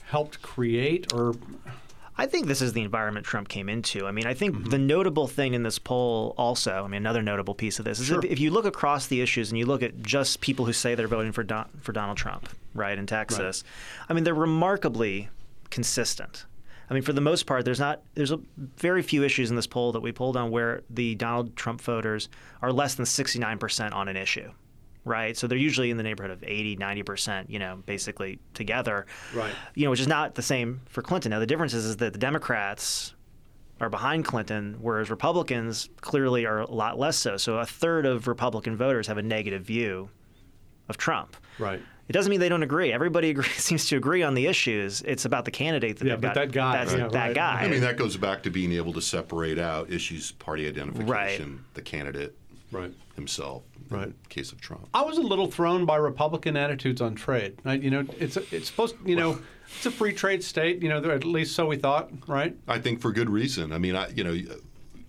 helped 0.06 0.42
create, 0.42 1.12
or 1.14 1.36
I 2.18 2.28
think 2.28 2.48
this 2.48 2.62
is 2.62 2.74
the 2.74 2.82
environment 2.82 3.26
Trump 3.26 3.50
came 3.50 3.68
into. 3.68 4.06
I 4.06 4.12
mean, 4.12 4.26
I 4.26 4.34
think 4.34 4.56
mm-hmm. 4.56 4.70
the 4.70 4.78
notable 4.78 5.28
thing 5.28 5.54
in 5.54 5.64
this 5.64 5.80
poll 5.80 6.34
also, 6.38 6.84
I 6.84 6.88
mean, 6.88 6.98
another 6.98 7.22
notable 7.22 7.56
piece 7.56 7.80
of 7.80 7.86
this 7.86 8.00
is 8.00 8.08
Sure. 8.08 8.20
if, 8.20 8.26
if 8.26 8.40
you 8.40 8.52
look 8.52 8.66
across 8.66 9.08
the 9.08 9.22
issues 9.22 9.50
and 9.50 9.58
you 9.58 9.66
look 9.66 9.82
at 9.84 10.02
just 10.02 10.40
people 10.40 10.66
who 10.66 10.74
say 10.74 10.96
they're 10.96 11.08
voting 11.08 11.32
for 11.32 11.44
Don, 11.44 11.68
for 11.82 11.92
Donald 11.92 12.18
Trump, 12.18 12.48
right, 12.74 12.98
in 12.98 13.08
Texas, 13.08 13.64
I 14.08 14.14
mean, 14.14 14.24
they're 14.24 14.34
remarkably 14.34 15.30
consistent. 15.72 16.46
I 16.90 16.94
mean, 16.94 17.04
for 17.04 17.14
the 17.14 17.22
most 17.22 17.46
part, 17.48 17.64
there's 17.66 17.80
not 17.80 18.02
there's 18.16 18.32
a 18.32 18.40
very 18.78 19.02
few 19.02 19.24
issues 19.24 19.50
in 19.50 19.56
this 19.56 19.66
poll 19.68 19.94
that 19.94 20.02
we 20.02 20.12
pulled 20.12 20.36
on 20.38 20.52
where 20.52 20.84
the 20.90 21.16
Donald 21.16 21.56
Trump 21.56 21.82
voters 21.82 22.30
are 22.62 22.72
less 22.72 22.96
than 22.96 23.06
69% 23.06 23.94
on 23.94 24.08
an 24.08 24.18
issue. 24.18 24.52
Right, 25.04 25.36
so 25.36 25.48
they're 25.48 25.58
usually 25.58 25.90
in 25.90 25.98
the 25.98 26.04
neighborhood 26.04 26.30
of 26.32 26.44
80, 26.44 26.76
90 26.76 27.04
percent, 27.04 27.50
you 27.50 27.58
know, 27.58 27.82
basically 27.88 28.38
together 28.54 29.08
Right. 29.34 29.52
you 29.74 29.86
know, 29.86 29.90
which 29.90 30.00
is 30.00 30.08
not 30.08 30.36
the 30.36 30.44
same 30.44 30.82
for 30.88 31.02
Clinton. 31.02 31.32
Now, 31.32 31.40
the 31.40 31.48
difference 31.48 31.74
is, 31.74 31.86
is 31.86 31.98
that 31.98 32.14
the 32.14 32.20
Democrats 32.20 33.16
are 33.80 33.90
behind 33.90 34.26
Clinton, 34.26 34.78
whereas 34.80 35.10
Republicans 35.10 35.90
clearly 36.02 36.46
are 36.46 36.60
a 36.60 36.70
lot 36.70 37.00
less 37.00 37.18
so. 37.18 37.36
So 37.38 37.58
a 37.58 37.66
third 37.66 38.06
of 38.06 38.28
Republican 38.28 38.76
voters 38.78 39.08
have 39.08 39.18
a 39.18 39.24
negative 39.24 39.64
view 39.64 40.10
of 40.88 40.98
Trump. 40.98 41.36
right. 41.58 41.82
It 42.12 42.13
doesn't 42.13 42.30
mean 42.30 42.41
they 42.41 42.50
don't 42.50 42.62
agree. 42.62 42.91
Everybody 42.91 43.30
agree, 43.36 43.45
seems 43.45 43.88
to 43.88 43.95
agree 43.95 44.21
on 44.21 44.34
the 44.34 44.47
issues. 44.47 45.02
It's 45.04 45.24
about 45.24 45.45
the 45.45 45.52
candidate 45.52 45.97
that 46.00 46.06
Yeah, 46.06 46.15
they've 46.15 46.21
but 46.21 46.28
got. 46.28 46.36
that 46.36 46.52
guy, 46.52 46.74
that's 46.74 46.91
yeah, 46.91 47.08
that 47.08 47.13
right. 47.28 47.34
guy. 47.34 47.62
I 47.63 47.67
mean, 47.69 47.80
that 47.80 47.95
goes 47.95 48.17
back 48.17 48.43
to 48.43 48.50
being 48.50 48.74
able 48.74 48.91
to 48.91 49.02
separate 49.02 49.58
out 49.58 49.89
issues, 49.89 50.34
party 50.34 50.67
identification, 50.67 51.63
the 51.74 51.82
candidate 51.82 52.36
Right. 52.69 52.91
himself. 53.15 53.63
In 53.89 53.95
Right. 53.97 54.24
the 54.24 54.30
case 54.30 54.52
of 54.52 54.60
Trump. 54.60 54.89
I 54.93 55.04
was 55.04 55.17
a 55.19 55.21
little 55.21 55.47
thrown 55.50 55.86
by 55.86 55.95
Republican 55.95 56.58
attitudes 56.58 57.00
on 57.00 57.15
trade. 57.15 57.56
Right? 57.63 57.82
You 57.82 57.91
know, 57.91 58.06
it's 58.19 58.36
it's 58.36 58.67
supposed, 58.67 58.95
you 59.06 59.15
know, 59.15 59.39
it's 59.78 59.86
a 59.86 59.91
free 59.91 60.12
trade 60.12 60.43
state. 60.43 60.84
You 60.84 60.89
know, 60.89 60.97
at 61.12 61.24
least 61.24 61.56
so 61.56 61.65
we 61.67 61.78
thought, 61.78 62.10
right? 62.28 62.54
I 62.67 62.78
think 62.80 63.00
for 63.00 63.13
good 63.13 63.30
reason. 63.30 63.71
I 63.71 63.78
mean, 63.78 63.95
I 63.95 64.10
you 64.10 64.26
know, 64.26 64.38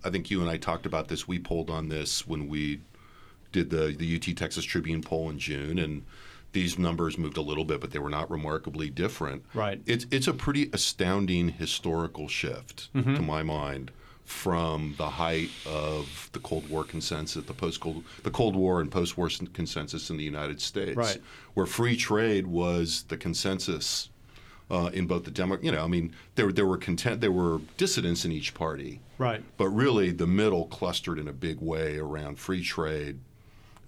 I 0.05 0.09
think 0.09 0.31
you 0.31 0.39
and 0.39 0.49
I 0.49 0.55
talked 0.55 0.85
about 0.85 1.09
this. 1.09 1.27
We 1.27 1.37
polled 1.37 1.69
on 1.69 1.89
this 1.89 2.25
when 2.25 2.47
we 2.47 2.79
did 3.51 3.69
the 3.71 3.93
the 3.97 4.15
UT 4.15 4.37
Texas 4.37 4.63
Tribune 4.63 5.01
poll 5.01 5.29
in 5.29 5.37
June, 5.37 5.79
and 5.79 6.03
these 6.53 6.79
numbers 6.79 7.17
moved 7.17 7.37
a 7.37 7.41
little 7.41 7.65
bit, 7.65 7.81
but 7.81 7.91
they 7.91 7.99
were 7.99 8.09
not 8.09 8.31
remarkably 8.31 8.89
different. 8.89 9.43
Right. 9.53 9.81
It's 9.85 10.05
it's 10.11 10.27
a 10.27 10.33
pretty 10.33 10.69
astounding 10.71 11.49
historical 11.49 12.27
shift 12.27 12.89
Mm-hmm. 12.95 13.15
to 13.15 13.21
my 13.21 13.43
mind 13.43 13.91
from 14.23 14.95
the 14.97 15.09
height 15.09 15.49
of 15.65 16.29
the 16.31 16.39
Cold 16.39 16.69
War 16.69 16.85
consensus, 16.85 17.43
the 17.45 17.53
post 17.53 17.81
Cold 17.81 18.03
the 18.23 18.31
Cold 18.31 18.55
War 18.55 18.79
and 18.79 18.89
post 18.89 19.17
war 19.17 19.29
consensus 19.53 20.09
in 20.09 20.15
the 20.17 20.23
United 20.23 20.61
States, 20.61 20.95
Right. 20.95 21.17
where 21.55 21.65
free 21.65 21.97
trade 21.97 22.47
was 22.47 23.03
the 23.09 23.17
consensus 23.17 24.09
uh, 24.71 24.89
in 24.93 25.07
both 25.07 25.25
the 25.25 25.31
Demo. 25.31 25.57
You 25.61 25.73
know, 25.73 25.83
I 25.83 25.87
mean, 25.87 26.13
there 26.35 26.51
there 26.53 26.65
were 26.65 26.77
content, 26.77 27.19
there 27.19 27.33
were 27.33 27.59
dissidents 27.77 28.23
in 28.23 28.31
each 28.31 28.53
party, 28.53 29.01
Right. 29.17 29.43
but 29.57 29.67
really 29.69 30.11
the 30.11 30.27
middle 30.27 30.65
clustered 30.67 31.19
in 31.19 31.27
a 31.27 31.33
big 31.33 31.59
way 31.59 31.97
around 31.97 32.39
free 32.39 32.63
trade 32.63 33.19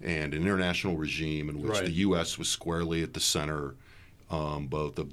and 0.02 0.34
an 0.34 0.42
international 0.42 0.96
regime 0.96 1.48
in 1.48 1.60
which 1.60 1.72
Right. 1.72 1.84
the 1.86 1.92
U.S. 1.92 2.38
was 2.38 2.48
squarely 2.48 3.02
at 3.02 3.14
the 3.14 3.20
center, 3.20 3.74
um, 4.30 4.66
both 4.66 4.98
of 4.98 5.10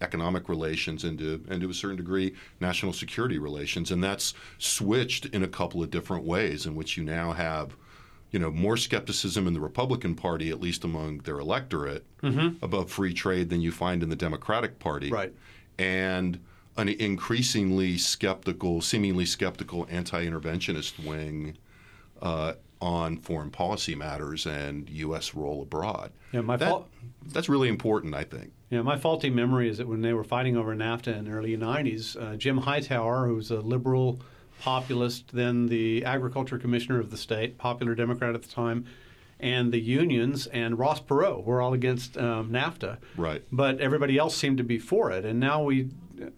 economic 0.00 0.48
relations 0.48 1.02
and 1.04 1.18
to, 1.18 1.42
and 1.50 1.60
to 1.60 1.68
a 1.70 1.74
certain 1.74 1.96
degree 1.96 2.32
national 2.60 2.92
security 2.92 3.38
relations, 3.38 3.90
and 3.90 4.02
that's 4.02 4.32
switched 4.58 5.26
in 5.26 5.42
a 5.42 5.48
couple 5.48 5.82
of 5.82 5.90
different 5.90 6.24
ways 6.24 6.66
in 6.66 6.74
which 6.74 6.96
you 6.96 7.02
now 7.04 7.32
have. 7.32 7.74
You 8.30 8.38
know, 8.38 8.50
more 8.50 8.76
skepticism 8.76 9.46
in 9.46 9.54
the 9.54 9.60
Republican 9.60 10.14
Party, 10.14 10.50
at 10.50 10.60
least 10.60 10.84
among 10.84 11.18
their 11.20 11.38
electorate, 11.38 12.04
about 12.62 12.90
free 12.90 13.14
trade 13.14 13.48
than 13.48 13.60
you 13.62 13.72
find 13.72 14.02
in 14.02 14.10
the 14.10 14.16
Democratic 14.16 14.78
Party 14.78 15.10
Right. 15.10 15.32
and 15.78 16.38
an 16.76 16.88
increasingly 16.90 17.96
skeptical, 17.98 18.80
seemingly 18.82 19.24
skeptical 19.24 19.86
anti-interventionist 19.90 21.02
wing 21.04 21.56
uh, 22.22 22.52
on 22.80 23.16
foreign 23.18 23.50
policy 23.50 23.94
matters 23.94 24.46
and 24.46 24.88
U.S. 24.90 25.34
role 25.34 25.62
abroad. 25.62 26.12
Yeah, 26.32 26.42
my 26.42 26.56
That- 26.56 26.68
fault. 26.68 26.88
That's 27.30 27.48
really 27.48 27.68
important, 27.68 28.14
I 28.14 28.24
think. 28.24 28.52
Yeah, 28.70 28.82
my 28.82 28.96
faulty 28.96 29.28
memory 29.30 29.68
is 29.68 29.78
that 29.78 29.88
when 29.88 30.00
they 30.02 30.12
were 30.12 30.24
fighting 30.24 30.56
over 30.56 30.74
NAFTA 30.74 31.16
in 31.18 31.24
the 31.24 31.30
early 31.32 31.56
90s, 31.56 32.16
uh, 32.20 32.36
Jim 32.36 32.58
Hightower, 32.58 33.26
who 33.26 33.34
was 33.34 33.50
a 33.50 33.60
liberal 33.60 34.20
populist, 34.60 35.32
then 35.34 35.66
the 35.66 36.04
agriculture 36.04 36.58
commissioner 36.58 36.98
of 37.00 37.10
the 37.10 37.16
state, 37.16 37.58
popular 37.58 37.94
Democrat 37.94 38.34
at 38.34 38.42
the 38.42 38.48
time, 38.48 38.84
and 39.40 39.72
the 39.72 39.80
unions 39.80 40.46
and 40.48 40.78
Ross 40.78 41.00
Perot 41.00 41.44
were 41.44 41.60
all 41.62 41.72
against 41.72 42.16
um, 42.18 42.50
NAFTA. 42.50 42.98
Right. 43.16 43.42
But 43.52 43.80
everybody 43.80 44.18
else 44.18 44.36
seemed 44.36 44.58
to 44.58 44.64
be 44.64 44.78
for 44.78 45.10
it. 45.12 45.24
And 45.24 45.38
now 45.38 45.62
we 45.62 45.88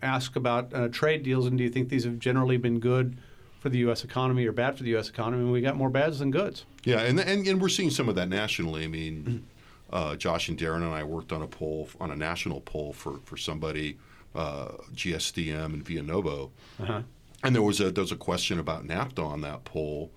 ask 0.02 0.36
about 0.36 0.72
uh, 0.74 0.88
trade 0.88 1.22
deals, 1.22 1.46
and 1.46 1.56
do 1.56 1.64
you 1.64 1.70
think 1.70 1.88
these 1.88 2.04
have 2.04 2.18
generally 2.18 2.58
been 2.58 2.78
good 2.78 3.16
for 3.60 3.68
the 3.68 3.78
U.S. 3.78 4.02
economy 4.02 4.46
or 4.46 4.52
bad 4.52 4.76
for 4.76 4.82
the 4.82 4.90
U.S. 4.90 5.08
economy. 5.08 5.44
And 5.44 5.52
we 5.52 5.60
got 5.60 5.76
more 5.76 5.90
bads 5.90 6.18
than 6.18 6.30
goods. 6.30 6.64
Yeah, 6.84 7.00
and, 7.00 7.20
and 7.20 7.46
and 7.46 7.60
we're 7.60 7.68
seeing 7.68 7.90
some 7.90 8.08
of 8.08 8.14
that 8.16 8.28
nationally. 8.28 8.84
I 8.84 8.88
mean, 8.88 9.46
uh, 9.92 10.16
Josh 10.16 10.48
and 10.48 10.58
Darren 10.58 10.76
and 10.82 10.94
I 10.94 11.04
worked 11.04 11.30
on 11.30 11.42
a 11.42 11.46
poll 11.46 11.88
on 12.00 12.10
a 12.10 12.16
national 12.16 12.62
poll 12.62 12.92
for 12.92 13.18
for 13.24 13.36
somebody, 13.36 13.98
uh, 14.34 14.68
GSDM 14.94 15.66
and 15.74 15.84
Via 15.84 16.02
Uh-huh. 16.02 17.02
and 17.44 17.54
there 17.54 17.62
was 17.62 17.80
a 17.80 17.90
there 17.90 18.02
was 18.02 18.12
a 18.12 18.16
question 18.16 18.58
about 18.58 18.86
NAFTA 18.86 19.24
on 19.24 19.42
that 19.42 19.64
poll 19.64 20.10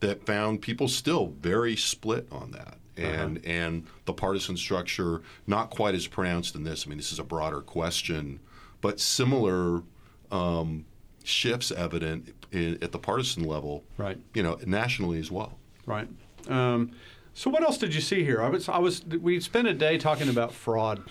that 0.00 0.24
found 0.26 0.60
people 0.62 0.88
still 0.88 1.28
very 1.40 1.76
split 1.76 2.26
on 2.30 2.52
that. 2.52 2.76
And 2.96 3.42
and 3.46 3.86
the 4.04 4.12
partisan 4.12 4.58
structure 4.58 5.22
not 5.46 5.70
quite 5.70 5.94
as 5.94 6.06
pronounced 6.06 6.54
in 6.54 6.64
this. 6.64 6.84
I 6.86 6.90
mean, 6.90 6.98
this 6.98 7.12
is 7.12 7.18
a 7.18 7.24
broader 7.24 7.62
question, 7.62 8.40
but 8.82 9.00
similar 9.00 9.82
um, 10.30 10.84
shifts 11.24 11.72
evident 11.72 12.39
in, 12.52 12.78
at 12.82 12.92
the 12.92 12.98
partisan 12.98 13.44
level. 13.44 13.84
Right. 13.96 14.18
You 14.34 14.42
know, 14.42 14.58
nationally 14.66 15.18
as 15.18 15.30
well. 15.30 15.58
Right. 15.86 16.08
Um, 16.48 16.92
so 17.34 17.50
what 17.50 17.62
else 17.62 17.78
did 17.78 17.94
you 17.94 18.00
see 18.00 18.24
here? 18.24 18.42
I 18.42 18.48
was, 18.48 18.68
I 18.68 18.78
was, 18.78 19.04
we 19.04 19.40
spent 19.40 19.68
a 19.68 19.74
day 19.74 19.98
talking 19.98 20.28
about 20.28 20.52
fraud, 20.52 21.02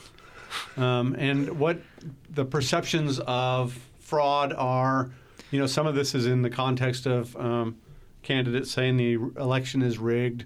um, 0.78 1.15
and 1.17 1.60
what 1.60 1.80
the 2.30 2.45
perceptions 2.45 3.19
of 3.19 3.80
fraud 3.99 4.54
are. 4.54 5.12
You 5.52 5.60
know, 5.60 5.67
some 5.67 5.88
of 5.88 5.95
this 5.95 6.13
is 6.13 6.25
in 6.25 6.41
the 6.41 6.49
context 6.49 7.08
of 7.08 7.36
um, 7.38 7.78
candidates 8.21 8.69
saying 8.71 8.97
the 8.97 9.13
election 9.13 9.82
is 9.82 9.97
rigged, 9.97 10.45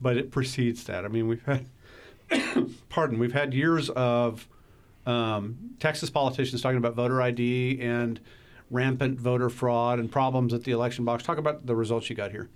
but 0.00 0.16
it 0.16 0.30
precedes 0.30 0.84
that. 0.84 1.04
I 1.04 1.08
mean, 1.08 1.28
we've 1.28 1.44
had, 1.44 1.66
pardon, 2.88 3.18
we've 3.18 3.32
had 3.32 3.54
years 3.54 3.90
of 3.90 4.48
um, 5.06 5.56
Texas 5.78 6.10
politicians 6.10 6.62
talking 6.62 6.78
about 6.78 6.94
voter 6.94 7.22
ID 7.22 7.80
and 7.80 8.18
rampant 8.70 9.18
voter 9.18 9.48
fraud 9.48 9.98
and 9.98 10.10
problems 10.10 10.52
at 10.52 10.64
the 10.64 10.72
election 10.72 11.04
box. 11.04 11.22
Talk 11.22 11.38
about 11.38 11.66
the 11.66 11.76
results 11.76 12.10
you 12.10 12.16
got 12.16 12.30
here. 12.30 12.48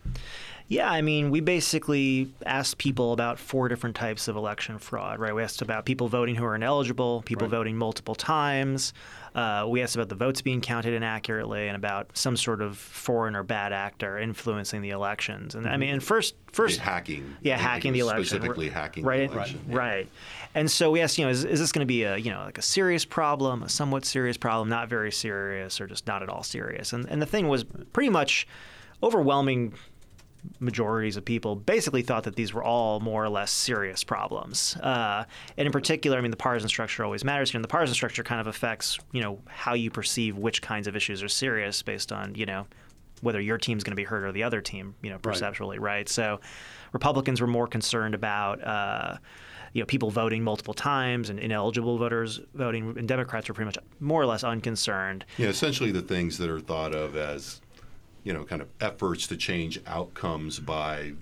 Yeah, 0.70 0.88
I 0.88 1.02
mean, 1.02 1.30
we 1.32 1.40
basically 1.40 2.30
asked 2.46 2.78
people 2.78 3.12
about 3.12 3.40
four 3.40 3.66
different 3.68 3.96
types 3.96 4.28
of 4.28 4.36
election 4.36 4.78
fraud, 4.78 5.18
right? 5.18 5.34
We 5.34 5.42
asked 5.42 5.62
about 5.62 5.84
people 5.84 6.06
voting 6.06 6.36
who 6.36 6.44
are 6.44 6.54
ineligible, 6.54 7.22
people 7.26 7.48
Right. 7.48 7.50
voting 7.50 7.76
multiple 7.76 8.14
times. 8.14 8.92
Uh, 9.34 9.66
we 9.68 9.82
asked 9.82 9.96
about 9.96 10.08
the 10.10 10.14
votes 10.14 10.42
being 10.42 10.60
counted 10.60 10.94
inaccurately, 10.94 11.66
and 11.66 11.74
about 11.74 12.16
some 12.16 12.36
sort 12.36 12.62
of 12.62 12.76
foreign 12.78 13.34
or 13.34 13.42
bad 13.42 13.72
actor 13.72 14.16
influencing 14.16 14.80
the 14.80 14.90
elections. 14.90 15.56
And 15.56 15.66
I 15.68 15.76
mean, 15.76 15.88
and 15.90 16.00
first, 16.04 16.36
first 16.52 16.78
Yeah, 16.78 16.84
hacking. 16.84 17.36
yeah, 17.42 17.56
hacking 17.58 17.92
the 17.92 17.98
election, 18.00 18.24
Specifically 18.26 18.68
r- 18.68 18.74
hacking 18.74 19.04
right, 19.04 19.28
the 19.28 19.34
election. 19.34 19.60
right. 19.66 20.08
And 20.54 20.70
so 20.70 20.92
we 20.92 21.00
asked, 21.00 21.18
you 21.18 21.24
know, 21.24 21.32
is, 21.32 21.44
is 21.44 21.58
this 21.58 21.72
going 21.72 21.84
to 21.84 21.86
be 21.86 22.04
a, 22.04 22.16
you 22.16 22.30
know, 22.30 22.42
like 22.44 22.58
a 22.58 22.62
serious 22.62 23.04
problem, 23.04 23.64
a 23.64 23.68
somewhat 23.68 24.04
serious 24.04 24.36
problem, 24.36 24.68
not 24.68 24.88
very 24.88 25.10
serious, 25.10 25.80
or 25.80 25.88
just 25.88 26.06
not 26.06 26.22
at 26.22 26.28
all 26.28 26.44
serious? 26.44 26.92
And 26.92 27.06
and 27.08 27.20
the 27.20 27.26
thing 27.26 27.48
was 27.48 27.64
pretty 27.92 28.10
much 28.10 28.46
overwhelming 29.02 29.74
majorities 30.58 31.16
of 31.16 31.24
people 31.24 31.56
basically 31.56 32.02
thought 32.02 32.24
that 32.24 32.36
these 32.36 32.52
were 32.54 32.62
all 32.62 33.00
more 33.00 33.24
or 33.24 33.28
less 33.28 33.50
serious 33.50 34.04
problems. 34.04 34.76
Uh, 34.76 35.24
and 35.56 35.66
in 35.66 35.72
particular, 35.72 36.18
I 36.18 36.20
mean, 36.20 36.30
the 36.30 36.36
partisan 36.36 36.68
structure 36.68 37.04
always 37.04 37.24
matters 37.24 37.50
here. 37.50 37.58
And 37.58 37.64
the 37.64 37.68
partisan 37.68 37.94
structure 37.94 38.22
kind 38.22 38.40
of 38.40 38.46
affects, 38.46 38.98
you 39.12 39.20
know, 39.20 39.38
how 39.48 39.74
you 39.74 39.90
perceive 39.90 40.36
which 40.36 40.62
kinds 40.62 40.86
of 40.86 40.96
issues 40.96 41.22
are 41.22 41.28
serious 41.28 41.82
based 41.82 42.12
on, 42.12 42.34
you 42.34 42.46
know, 42.46 42.66
whether 43.22 43.40
your 43.40 43.58
team's 43.58 43.84
going 43.84 43.92
to 43.92 43.96
be 43.96 44.04
hurt 44.04 44.24
or 44.24 44.32
the 44.32 44.42
other 44.42 44.60
team, 44.60 44.94
you 45.02 45.10
know, 45.10 45.18
perceptually, 45.18 45.78
right? 45.78 46.08
So 46.08 46.40
Republicans 46.92 47.40
were 47.40 47.46
more 47.46 47.66
concerned 47.66 48.14
about, 48.14 48.64
uh, 48.64 49.18
you 49.72 49.82
know, 49.82 49.86
people 49.86 50.10
voting 50.10 50.42
multiple 50.42 50.74
times 50.74 51.30
and 51.30 51.38
ineligible 51.38 51.98
voters 51.98 52.40
voting, 52.54 52.96
and 52.98 53.06
Democrats 53.06 53.48
were 53.48 53.54
pretty 53.54 53.66
much 53.66 53.78
more 54.00 54.20
or 54.20 54.26
less 54.26 54.42
unconcerned. 54.42 55.24
Yeah, 55.36 55.48
essentially 55.48 55.92
the 55.92 56.02
things 56.02 56.38
that 56.38 56.48
are 56.48 56.60
thought 56.60 56.94
of 56.94 57.14
as, 57.14 57.60
you 58.24 58.32
know, 58.32 58.44
kind 58.44 58.62
of 58.62 58.68
efforts 58.80 59.26
to 59.28 59.36
change 59.36 59.80
outcomes 59.86 60.58
by 60.58 61.12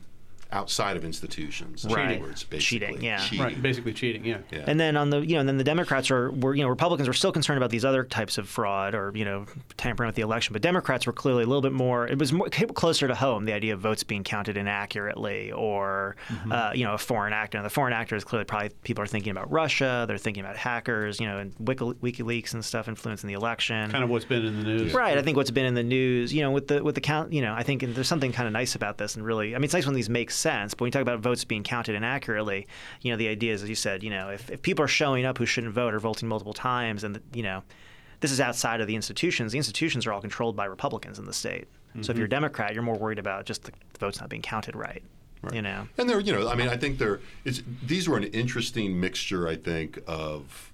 outside 0.50 0.96
of 0.96 1.04
institutions. 1.04 1.84
In 1.84 1.90
other 1.92 2.00
Right. 2.00 2.20
words, 2.20 2.44
basically. 2.44 2.87
Cheating, 2.88 3.02
yeah. 3.04 3.22
Right, 3.38 3.61
basically 3.61 3.92
cheating. 3.92 4.24
Yeah. 4.24 4.38
Yeah. 4.50 4.64
And 4.66 4.80
then 4.80 4.96
on 4.96 5.11
the 5.11 5.20
you 5.20 5.34
know, 5.34 5.40
and 5.40 5.48
then 5.48 5.58
the 5.58 5.64
Democrats 5.64 6.11
are 6.11 6.30
were 6.30 6.54
you 6.54 6.62
know 6.62 6.68
Republicans 6.68 7.06
were 7.06 7.14
still 7.14 7.32
concerned 7.32 7.58
about 7.58 7.70
these 7.70 7.84
other 7.84 8.02
types 8.04 8.38
of 8.38 8.48
fraud 8.48 8.94
or 8.94 9.12
you 9.14 9.24
know 9.24 9.44
tampering 9.76 10.08
with 10.08 10.14
the 10.16 10.22
election, 10.22 10.52
but 10.54 10.62
Democrats 10.62 11.06
were 11.06 11.12
clearly 11.12 11.42
a 11.44 11.46
little 11.46 11.61
bit 11.62 11.72
more. 11.72 12.06
It 12.06 12.18
was 12.18 12.32
more 12.32 12.48
came 12.48 12.68
closer 12.68 13.06
to 13.08 13.14
home 13.14 13.44
the 13.44 13.52
idea 13.52 13.74
of 13.74 13.80
votes 13.80 14.02
being 14.04 14.24
counted 14.24 14.56
inaccurately 14.56 15.52
or 15.52 16.16
uh, 16.50 16.72
you 16.74 16.84
know 16.84 16.94
a 16.94 16.98
foreign 16.98 17.32
actor. 17.32 17.58
And 17.58 17.64
the 17.64 17.70
foreign 17.70 17.92
actor 17.92 18.16
is 18.16 18.24
clearly 18.24 18.44
probably 18.44 18.70
people 18.84 19.02
are 19.04 19.06
thinking 19.06 19.30
about 19.30 19.50
Russia. 19.50 20.04
They're 20.08 20.18
thinking 20.18 20.42
about 20.44 20.56
hackers, 20.56 21.20
you 21.20 21.26
know, 21.26 21.38
and 21.38 21.54
WikiLeaks 21.56 22.54
and 22.54 22.64
stuff 22.64 22.88
influencing 22.88 23.28
the 23.28 23.34
election. 23.34 23.90
Kind 23.90 24.04
of 24.04 24.11
what's 24.11 24.24
been 24.24 24.44
in 24.44 24.58
the 24.61 24.64
news. 24.64 24.94
Right. 24.94 25.18
I 25.18 25.22
think 25.22 25.37
what's 25.37 25.50
been 25.50 25.66
in 25.66 25.74
the 25.74 25.82
news, 25.82 26.32
you 26.32 26.42
know, 26.42 26.50
with 26.50 26.68
the 26.68 26.82
with 26.82 26.94
the 26.94 27.00
count, 27.00 27.32
you 27.32 27.42
know, 27.42 27.54
I 27.54 27.62
think 27.62 27.82
there's 27.94 28.08
something 28.08 28.32
kind 28.32 28.46
of 28.46 28.52
nice 28.52 28.74
about 28.74 28.98
this, 28.98 29.16
and 29.16 29.24
really, 29.24 29.54
I 29.54 29.58
mean, 29.58 29.64
it's 29.64 29.74
nice 29.74 29.87
when 29.87 29.94
these 29.94 30.08
make 30.08 30.30
sense. 30.38 30.74
But 30.74 30.83
when 30.83 30.88
you 30.88 30.92
talk 30.92 31.03
about 31.03 31.20
votes 31.20 31.44
being 31.44 31.62
counted 31.62 31.94
inaccurately, 31.94 32.66
you 33.03 33.11
know, 33.11 33.16
the 33.16 33.29
idea 33.29 33.53
is, 33.53 33.62
as 33.62 33.68
you 33.68 33.74
said, 33.74 34.03
you 34.03 34.11
know, 34.11 34.31
if, 34.31 34.51
if 34.51 34.62
people 34.62 34.85
are 34.85 34.88
showing 34.88 35.24
up 35.24 35.38
who 35.38 35.46
shouldn't 35.46 35.74
vote 35.74 35.92
or 35.94 35.98
voting 35.98 36.29
multiple 36.29 36.55
times, 36.55 37.05
and 37.05 37.20
you 37.35 37.42
know, 37.42 37.62
this 38.20 38.33
is 38.33 38.40
outside 38.40 38.81
of 38.81 38.87
the 38.87 38.96
institutions. 38.96 39.53
The 39.53 39.59
institutions 39.59 40.07
are 40.07 40.12
all 40.12 40.20
controlled 40.20 40.57
by 40.57 40.64
Republicans 40.64 41.18
in 41.18 41.24
the 41.24 41.33
state. 41.33 41.68
So 42.03 42.12
if 42.12 42.16
you're 42.16 42.27
a 42.27 42.31
Democrat, 42.31 42.74
you're 42.74 42.83
more 42.83 42.96
worried 42.96 43.18
about 43.18 43.44
just 43.44 43.64
the, 43.64 43.72
the 43.92 43.98
votes 43.98 44.20
not 44.20 44.29
being 44.29 44.42
counted 44.42 44.77
right. 44.77 45.03
You 45.53 45.62
know. 45.62 45.88
And 45.96 46.09
they're, 46.09 46.20
you 46.20 46.33
know, 46.33 46.48
I 46.48 46.55
mean, 46.55 46.68
I 46.68 46.77
think 46.77 46.98
they're, 46.98 47.20
it's, 47.44 47.62
these 47.85 48.09
were 48.09 48.16
an 48.16 48.24
interesting 48.24 49.01
mixture, 49.01 49.48
I 49.48 49.57
think, 49.57 49.98
of, 50.07 50.72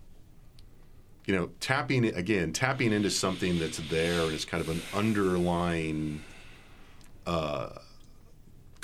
you 1.26 1.34
know, 1.34 1.50
tapping, 1.60 2.04
again, 2.04 2.52
tapping 2.52 2.92
into 2.92 3.10
something 3.10 3.58
that's 3.58 3.78
there 3.88 4.22
and 4.22 4.32
it's 4.32 4.44
kind 4.44 4.60
of 4.62 4.68
an 4.68 4.82
underlying 4.92 6.22
uh, 7.26 7.70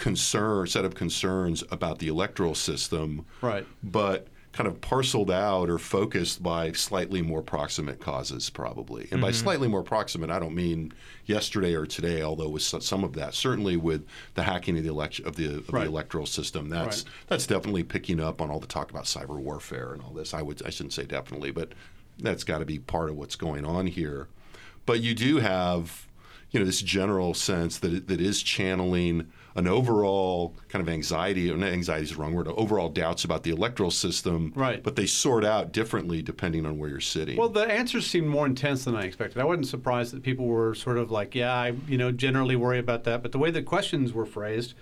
concern, 0.01 0.67
set 0.67 0.85
of 0.85 0.95
concerns 0.95 1.63
about 1.71 1.99
the 1.99 2.09
electoral 2.09 2.55
system. 2.55 3.25
Right. 3.41 3.67
But 3.83 4.27
kind 4.53 4.67
of 4.67 4.81
parceled 4.81 5.31
out 5.31 5.71
or 5.71 5.79
focused 5.79 6.43
by 6.43 6.73
slightly 6.73 7.23
more 7.23 7.41
proximate 7.41 8.01
causes, 8.01 8.51
probably. 8.51 9.07
And 9.13 9.21
by 9.21 9.29
mm-hmm. 9.29 9.37
slightly 9.37 9.69
more 9.69 9.85
proximate, 9.85 10.29
I 10.29 10.41
don't 10.41 10.57
mean 10.57 10.93
yesterday 11.25 11.75
or 11.75 11.87
today, 11.87 12.23
although 12.23 12.49
with 12.49 12.63
some 12.63 13.05
of 13.05 13.13
that, 13.13 13.35
certainly 13.35 13.77
with 13.77 14.05
the 14.35 14.43
hacking 14.43 14.77
of 14.77 14.83
the 14.83 14.91
election 14.91 15.25
of 15.25 15.37
the, 15.37 15.59
of 15.59 15.73
Right. 15.73 15.85
the 15.85 15.89
electoral 15.89 16.27
system, 16.27 16.69
that's 16.69 17.05
Right. 17.05 17.13
that's 17.29 17.47
definitely 17.47 17.85
picking 17.85 18.19
up 18.19 18.43
on 18.43 18.51
all 18.51 18.59
the 18.59 18.67
talk 18.67 18.91
about 18.91 19.05
cyber 19.05 19.39
warfare 19.39 19.93
and 19.93 20.03
all 20.03 20.11
this. 20.11 20.35
I 20.35 20.43
would 20.43 20.61
I 20.67 20.71
shouldn't 20.71 20.95
say 20.95 21.05
definitely, 21.05 21.53
but 21.53 21.73
that's 22.19 22.43
got 22.43 22.59
to 22.59 22.65
be 22.65 22.81
part 22.81 23.09
of 23.09 23.17
what's 23.17 23.37
going 23.37 23.65
on 23.65 23.87
here. 23.87 24.27
But 24.85 25.01
you 25.01 25.15
do 25.15 25.37
have, 25.37 26.09
you 26.51 26.59
know, 26.59 26.67
this 26.67 26.83
general 26.83 27.35
sense 27.35 27.79
that 27.79 27.93
it, 27.93 28.09
that 28.09 28.21
is 28.21 28.43
channeling 28.43 29.31
an 29.55 29.67
overall 29.67 30.55
kind 30.69 30.83
of 30.83 30.89
anxiety, 30.89 31.51
or 31.51 31.57
not 31.57 31.71
anxiety 31.71 32.05
is 32.05 32.11
the 32.11 32.17
wrong 32.17 32.35
word, 32.35 32.49
overall 32.49 32.89
doubts 32.89 33.25
about 33.25 33.43
the 33.43 33.51
electoral 33.51 33.91
system. 33.91 34.53
Right. 34.55 34.83
But 34.83 34.97
they 34.97 35.07
sort 35.07 35.45
out 35.45 35.73
differently 35.73 36.23
depending 36.23 36.67
on 36.67 36.79
where 36.79 36.89
you're 36.89 37.01
sitting. 37.01 37.37
Well, 37.37 37.49
the 37.49 37.65
answers 37.71 38.07
seemed 38.07 38.29
more 38.29 38.47
intense 38.47 38.85
than 38.85 38.95
I 38.97 39.03
expected. 39.03 39.41
I 39.41 39.45
wasn't 39.45 39.67
surprised 39.67 40.15
that 40.15 40.23
people 40.23 40.47
were 40.47 40.75
sort 40.75 40.99
of 40.99 41.11
like, 41.11 41.35
"Yeah, 41.35 41.53
I, 41.53 41.75
you 41.89 41.99
know, 41.99 42.13
generally 42.13 42.57
worry 42.57 42.79
about 42.79 43.05
that." 43.05 43.23
But 43.23 43.33
the 43.33 43.39
way 43.39 43.51
the 43.51 43.63
questions 43.63 44.13
were 44.13 44.27
phrased, 44.27 44.75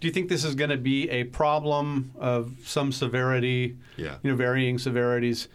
do 0.00 0.08
you 0.08 0.12
think 0.12 0.28
this 0.28 0.44
is 0.44 0.54
going 0.54 0.70
to 0.70 0.76
be 0.76 1.08
a 1.10 1.24
problem 1.24 2.12
of 2.18 2.54
some 2.64 2.92
severity? 2.92 3.76
Yeah. 3.96 4.16
You 4.22 4.30
know, 4.30 4.36
varying 4.36 4.78
severities 4.78 5.48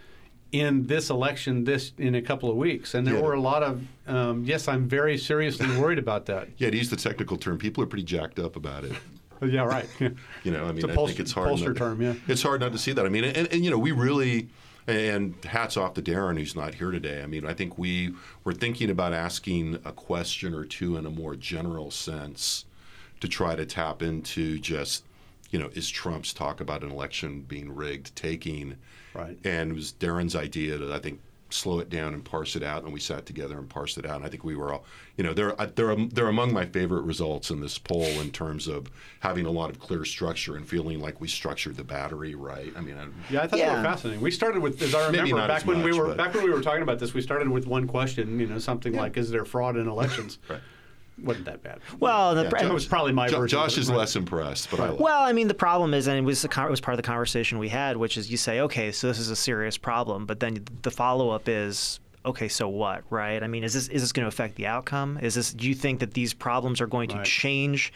in 0.51 0.85
this 0.87 1.09
election, 1.09 1.63
this 1.63 1.93
in 1.97 2.15
a 2.15 2.21
couple 2.21 2.49
of 2.49 2.57
weeks, 2.57 2.93
and 2.93 3.07
there 3.07 3.15
Yeah. 3.15 3.21
were 3.21 3.33
a 3.33 3.39
lot 3.41 3.63
of, 3.63 3.81
um, 4.07 4.43
yes, 4.43 4.67
I'm 4.67 4.87
very 4.87 5.17
seriously 5.17 5.67
worried 5.79 5.99
about 5.99 6.25
that. 6.25 6.49
yeah, 6.57 6.69
to 6.69 6.77
use 6.77 6.89
the 6.89 6.95
technical 6.97 7.37
term, 7.37 7.57
people 7.57 7.83
are 7.83 7.87
pretty 7.87 8.03
jacked 8.03 8.37
up 8.39 8.55
about 8.55 8.83
it. 8.83 8.91
yeah, 9.41 9.61
right. 9.61 9.87
You 10.43 10.51
know, 10.51 10.65
I 10.65 10.67
mean, 10.73 10.77
It's 10.77 10.85
a 10.85 10.91
I 10.91 10.95
pollster- 10.95 11.07
think 11.07 11.19
it's 11.21 11.31
hard. 11.31 11.59
not, 11.61 11.75
term, 11.77 12.01
yeah. 12.01 12.13
It's 12.27 12.43
hard 12.43 12.61
not 12.61 12.71
to 12.73 12.77
see 12.77 12.91
that. 12.93 13.05
I 13.05 13.09
mean, 13.09 13.23
and, 13.23 13.47
and 13.51 13.63
you 13.63 13.71
know, 13.71 13.77
we 13.77 13.91
really, 13.91 14.49
and 14.87 15.35
hats 15.45 15.77
off 15.77 15.93
to 15.93 16.01
Darren 16.01 16.37
who's 16.37 16.55
not 16.55 16.73
here 16.75 16.91
today. 16.91 17.21
I 17.23 17.27
mean, 17.27 17.45
I 17.45 17.53
think 17.53 17.77
we 17.77 18.13
were 18.43 18.53
thinking 18.53 18.89
about 18.89 19.13
asking 19.13 19.75
a 19.85 19.91
question 19.93 20.53
or 20.53 20.65
two 20.65 20.97
in 20.97 21.05
a 21.05 21.09
more 21.09 21.35
general 21.35 21.91
sense 21.91 22.65
to 23.21 23.27
try 23.27 23.55
to 23.55 23.65
tap 23.65 24.01
into 24.01 24.57
just, 24.59 25.03
you 25.51 25.59
know, 25.59 25.69
is 25.73 25.89
Trump's 25.89 26.33
talk 26.33 26.59
about 26.61 26.83
an 26.83 26.91
election 26.91 27.41
being 27.41 27.73
rigged 27.75 28.15
taking? 28.15 28.77
Right. 29.13 29.37
And 29.43 29.71
it 29.71 29.75
was 29.75 29.93
Darren's 29.99 30.35
idea 30.35 30.77
to, 30.77 30.93
I 30.93 30.99
think, 30.99 31.19
slow 31.49 31.79
it 31.79 31.89
down 31.89 32.13
and 32.13 32.23
parse 32.23 32.55
it 32.55 32.63
out. 32.63 32.83
And 32.85 32.93
we 32.93 33.01
sat 33.01 33.25
together 33.25 33.57
and 33.57 33.67
parsed 33.67 33.97
it 33.97 34.05
out. 34.05 34.15
And 34.15 34.25
I 34.25 34.29
think 34.29 34.45
we 34.45 34.55
were 34.55 34.71
all, 34.71 34.85
you 35.17 35.23
know, 35.25 35.33
they're 35.33 35.53
they're 35.75 35.97
they're 35.97 36.29
among 36.29 36.53
my 36.53 36.65
favorite 36.65 37.01
results 37.01 37.51
in 37.51 37.59
this 37.59 37.77
poll 37.77 38.05
in 38.21 38.31
terms 38.31 38.69
of 38.69 38.89
having 39.19 39.45
a 39.45 39.51
lot 39.51 39.69
of 39.69 39.77
clear 39.77 40.05
structure 40.05 40.55
and 40.55 40.65
feeling 40.65 41.01
like 41.01 41.19
we 41.19 41.27
structured 41.27 41.75
the 41.75 41.83
battery 41.83 42.35
right. 42.35 42.71
I 42.77 42.79
mean, 42.79 42.95
I, 42.97 43.07
Yeah, 43.29 43.41
I 43.41 43.47
thought 43.47 43.51
they 43.51 43.65
Yeah. 43.65 43.75
were 43.77 43.83
fascinating. 43.83 44.21
We 44.21 44.31
started 44.31 44.61
with, 44.61 44.81
as 44.81 44.95
I 44.95 45.07
remember, 45.07 45.35
back 45.35 45.49
as 45.49 45.65
when 45.65 45.83
we 45.83 45.91
were 45.91 46.15
back 46.15 46.33
when 46.33 46.45
we 46.45 46.51
were 46.51 46.61
talking 46.61 46.83
about 46.83 46.99
this, 46.99 47.13
we 47.13 47.21
started 47.21 47.49
with 47.49 47.67
one 47.67 47.85
question. 47.85 48.39
You 48.39 48.47
know, 48.47 48.57
something 48.57 48.93
like, 48.93 49.17
"Is 49.17 49.29
there 49.29 49.43
fraud 49.43 49.75
in 49.75 49.89
elections?" 49.89 50.39
Right. 50.49 50.61
Wasn't 51.23 51.45
that 51.45 51.62
bad? 51.63 51.79
Well, 51.99 52.36
the, 52.36 52.43
Yeah, 52.43 52.49
That 52.49 52.73
was 52.73 52.86
probably 52.86 53.12
my 53.13 53.27
Jo- 53.27 53.39
version. 53.39 53.60
Josh 53.60 53.77
is 53.77 53.89
right. 53.89 53.97
less 53.99 54.15
impressed, 54.15 54.71
but 54.71 54.79
I 54.79 54.84
like. 54.89 54.93
it. 54.95 54.99
Well, 55.01 55.21
I 55.23 55.34
mean, 55.34 55.47
the 55.47 55.53
problem 55.53 55.93
is, 55.93 56.07
and 56.07 56.17
it 56.17 56.21
was, 56.21 56.41
the, 56.41 56.47
con- 56.47 56.67
it 56.67 56.71
was 56.71 56.81
part 56.81 56.93
of 56.93 56.97
the 56.97 57.07
conversation 57.07 57.60
we 57.60 57.69
had, 57.69 57.97
which 57.97 58.17
is 58.17 58.29
you 58.31 58.38
say, 58.38 58.62
okay, 58.62 58.91
so 58.91 59.07
this 59.07 59.19
is 59.19 59.29
a 59.29 59.36
serious 59.36 59.77
problem, 59.77 60.25
but 60.25 60.39
then 60.39 60.63
the 60.81 60.91
follow 60.91 61.29
up 61.29 61.47
is, 61.47 61.99
okay, 62.25 62.47
so 62.47 62.67
what, 62.67 63.03
right? 63.10 63.43
I 63.43 63.47
mean, 63.47 63.63
is 63.63 63.73
this 63.73 63.88
is 63.89 64.01
this 64.01 64.12
going 64.12 64.23
to 64.23 64.27
affect 64.27 64.55
the 64.55 64.67
outcome? 64.67 65.17
Is 65.21 65.36
this? 65.36 65.53
Do 65.53 65.67
you 65.67 65.75
think 65.75 65.99
that 65.99 66.13
these 66.13 66.34
problems 66.34 66.79
are 66.81 66.88
going 66.88 67.10
to 67.10 67.17
Right. 67.17 67.25
change 67.25 67.91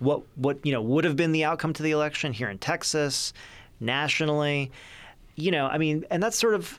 what 0.00 0.22
what 0.36 0.58
you 0.64 0.72
know 0.72 0.82
would 0.82 1.04
have 1.04 1.16
been 1.16 1.32
the 1.32 1.44
outcome 1.44 1.72
to 1.74 1.82
the 1.82 1.90
election 1.92 2.32
here 2.32 2.48
in 2.48 2.58
Texas, 2.58 3.32
nationally? 3.80 4.70
You 5.36 5.50
know, 5.52 5.66
I 5.66 5.78
mean, 5.78 6.04
and 6.10 6.22
that's 6.22 6.38
sort 6.38 6.54
of. 6.54 6.78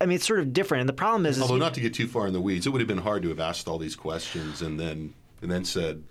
I 0.00 0.06
mean, 0.06 0.16
it's 0.16 0.26
sort 0.26 0.40
of 0.40 0.52
different, 0.52 0.80
and 0.82 0.88
the 0.88 0.92
problem 0.94 1.26
is, 1.26 1.36
is 1.36 1.42
Although 1.42 1.54
you- 1.54 1.60
not 1.60 1.74
to 1.74 1.80
get 1.80 1.94
too 1.94 2.06
far 2.06 2.26
in 2.26 2.32
the 2.32 2.40
weeds, 2.40 2.66
it 2.66 2.70
would 2.70 2.80
have 2.80 2.88
been 2.88 2.98
hard 2.98 3.22
to 3.24 3.28
have 3.30 3.40
asked 3.40 3.66
all 3.68 3.78
these 3.78 3.96
questions 3.96 4.62
and 4.62 4.78
then 4.78 5.12
and 5.42 5.50
then 5.50 5.64
said, 5.64 6.02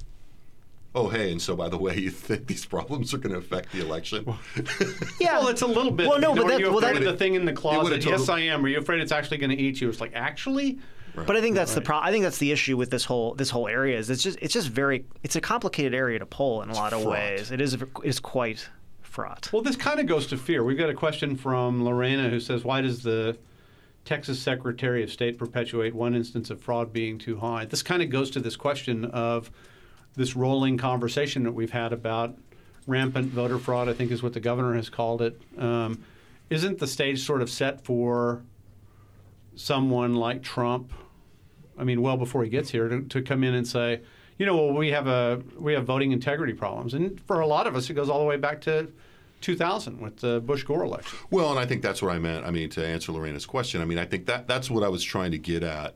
"Oh, 0.96 1.08
hey, 1.10 1.32
and 1.32 1.42
so 1.42 1.56
by 1.56 1.70
the 1.70 1.78
way, 1.78 1.96
you 1.98 2.10
think 2.10 2.48
these 2.48 2.66
problems 2.66 3.14
are 3.14 3.18
going 3.18 3.34
to 3.34 3.40
affect 3.40 3.72
the 3.72 3.80
election?" 3.82 4.26
yeah, 5.20 5.40
Well, 5.40 5.48
it's 5.50 5.62
a 5.62 5.68
little 5.68 5.92
bit. 5.92 6.08
Well, 6.08 6.20
no, 6.20 6.30
you 6.30 6.36
know, 6.36 6.42
but 6.44 6.46
are 6.46 6.50
that- 6.54 6.60
you 6.60 6.72
well, 6.72 6.80
that- 6.82 7.00
the 7.04 7.16
thing 7.18 7.36
in 7.36 7.46
the 7.46 7.54
closet? 7.54 7.84
would've 7.84 8.06
Yes, 8.06 8.30
I 8.30 8.40
am. 8.42 8.64
Are 8.66 8.68
you 8.68 8.80
afraid 8.80 9.02
it's 9.02 9.12
actually 9.12 9.38
going 9.38 9.52
to 9.52 9.58
eat 9.58 9.80
you? 9.82 9.90
It's 9.90 10.02
like 10.02 10.12
actually. 10.16 10.80
But 11.16 11.36
I 11.36 11.42
think 11.42 11.56
that's 11.56 11.74
the 11.74 11.82
pro- 11.82 11.98
I 11.98 12.12
think 12.12 12.24
that's 12.24 12.38
the 12.38 12.52
issue 12.52 12.78
with 12.78 12.92
this 12.92 13.04
whole 13.04 13.34
this 13.34 13.50
whole 13.50 13.68
area 13.68 13.98
is 13.98 14.12
it's 14.12 14.22
just 14.22 14.38
it's 14.40 14.54
just 14.54 14.68
very 14.68 15.04
it's 15.24 15.36
a 15.36 15.42
complicated 15.42 15.96
area 15.96 16.20
to 16.20 16.28
poll 16.28 16.62
in 16.62 16.70
a 16.70 16.74
lot 16.76 16.94
of 16.94 17.02
fraught. 17.02 17.14
ways. 17.14 17.50
It 17.52 17.60
is 17.60 17.74
it 17.74 17.82
is 18.04 18.20
quite 18.20 18.70
fraught. 19.02 19.50
Well, 19.52 19.64
this 19.64 19.76
kind 19.76 20.00
of 20.00 20.06
goes 20.06 20.28
to 20.28 20.38
fear. 20.38 20.64
We've 20.64 20.78
got 20.78 20.92
a 20.92 20.94
question 20.94 21.36
from 21.36 21.84
Lorena 21.84 22.30
who 22.30 22.40
says, 22.40 22.64
"Why 22.64 22.82
does 22.82 23.02
the 23.02 23.36
Texas 24.08 24.40
Secretary 24.40 25.04
of 25.04 25.12
State 25.12 25.38
perpetuate 25.38 25.94
one 25.94 26.16
instance 26.16 26.50
of 26.50 26.62
fraud 26.62 26.94
being 26.94 27.18
too 27.18 27.38
high?" 27.38 27.66
This 27.66 27.84
kind 27.84 28.02
of 28.02 28.10
goes 28.10 28.32
to 28.32 28.40
this 28.40 28.56
question 28.56 29.06
of 29.06 29.52
this 30.16 30.36
rolling 30.36 30.78
conversation 30.78 31.44
that 31.44 31.52
we've 31.52 31.72
had 31.72 31.94
about 31.94 32.38
rampant 32.88 33.28
voter 33.32 33.60
fraud. 33.60 33.90
I 33.90 33.94
think 33.94 34.12
is 34.12 34.24
what 34.24 34.34
the 34.34 34.40
governor 34.40 34.74
has 34.76 34.90
called 34.90 35.22
it. 35.22 35.40
Um, 35.58 36.00
isn't 36.50 36.80
the 36.80 36.88
stage 36.88 37.26
sort 37.26 37.42
of 37.42 37.50
set 37.50 37.84
for 37.84 38.42
someone 39.56 40.16
like 40.16 40.42
Trump? 40.42 40.94
I 41.78 41.84
mean, 41.84 42.02
well 42.02 42.18
before 42.18 42.44
he 42.44 42.50
gets 42.50 42.72
here, 42.72 42.88
to, 42.88 43.02
to 43.02 43.22
come 43.22 43.44
in 43.44 43.54
and 43.54 43.68
say, 43.68 44.02
you 44.38 44.46
know, 44.46 44.56
well, 44.56 44.74
we 44.74 44.92
have 44.92 45.08
a 45.08 45.42
we 45.60 45.74
have 45.74 45.86
voting 45.86 46.12
integrity 46.14 46.54
problems, 46.54 46.94
and 46.94 47.20
for 47.28 47.42
a 47.42 47.48
lot 47.48 47.68
of 47.68 47.76
us, 47.76 47.90
it 47.90 47.94
goes 47.94 48.10
all 48.10 48.20
the 48.20 48.26
way 48.26 48.38
back 48.38 48.62
to 48.62 48.88
2000 49.42 50.00
with 50.00 50.18
the 50.18 50.40
Bush 50.42 50.64
Gore 50.64 50.84
election. 50.84 51.18
Well, 51.30 51.52
and 51.52 51.60
I 51.60 51.66
think 51.66 51.82
that's 51.82 52.02
what 52.02 52.12
I 52.12 52.20
meant. 52.20 52.46
I 52.46 52.52
mean, 52.52 52.70
to 52.72 52.86
answer 52.86 53.12
Lorena's 53.12 53.46
question, 53.46 53.82
I 53.82 53.86
mean, 53.86 53.98
I 54.00 54.06
think 54.06 54.26
that 54.26 54.48
that's 54.48 54.70
what 54.70 54.84
I 54.84 54.90
was 54.90 55.04
trying 55.04 55.32
to 55.32 55.38
get 55.38 55.64
at 55.64 55.96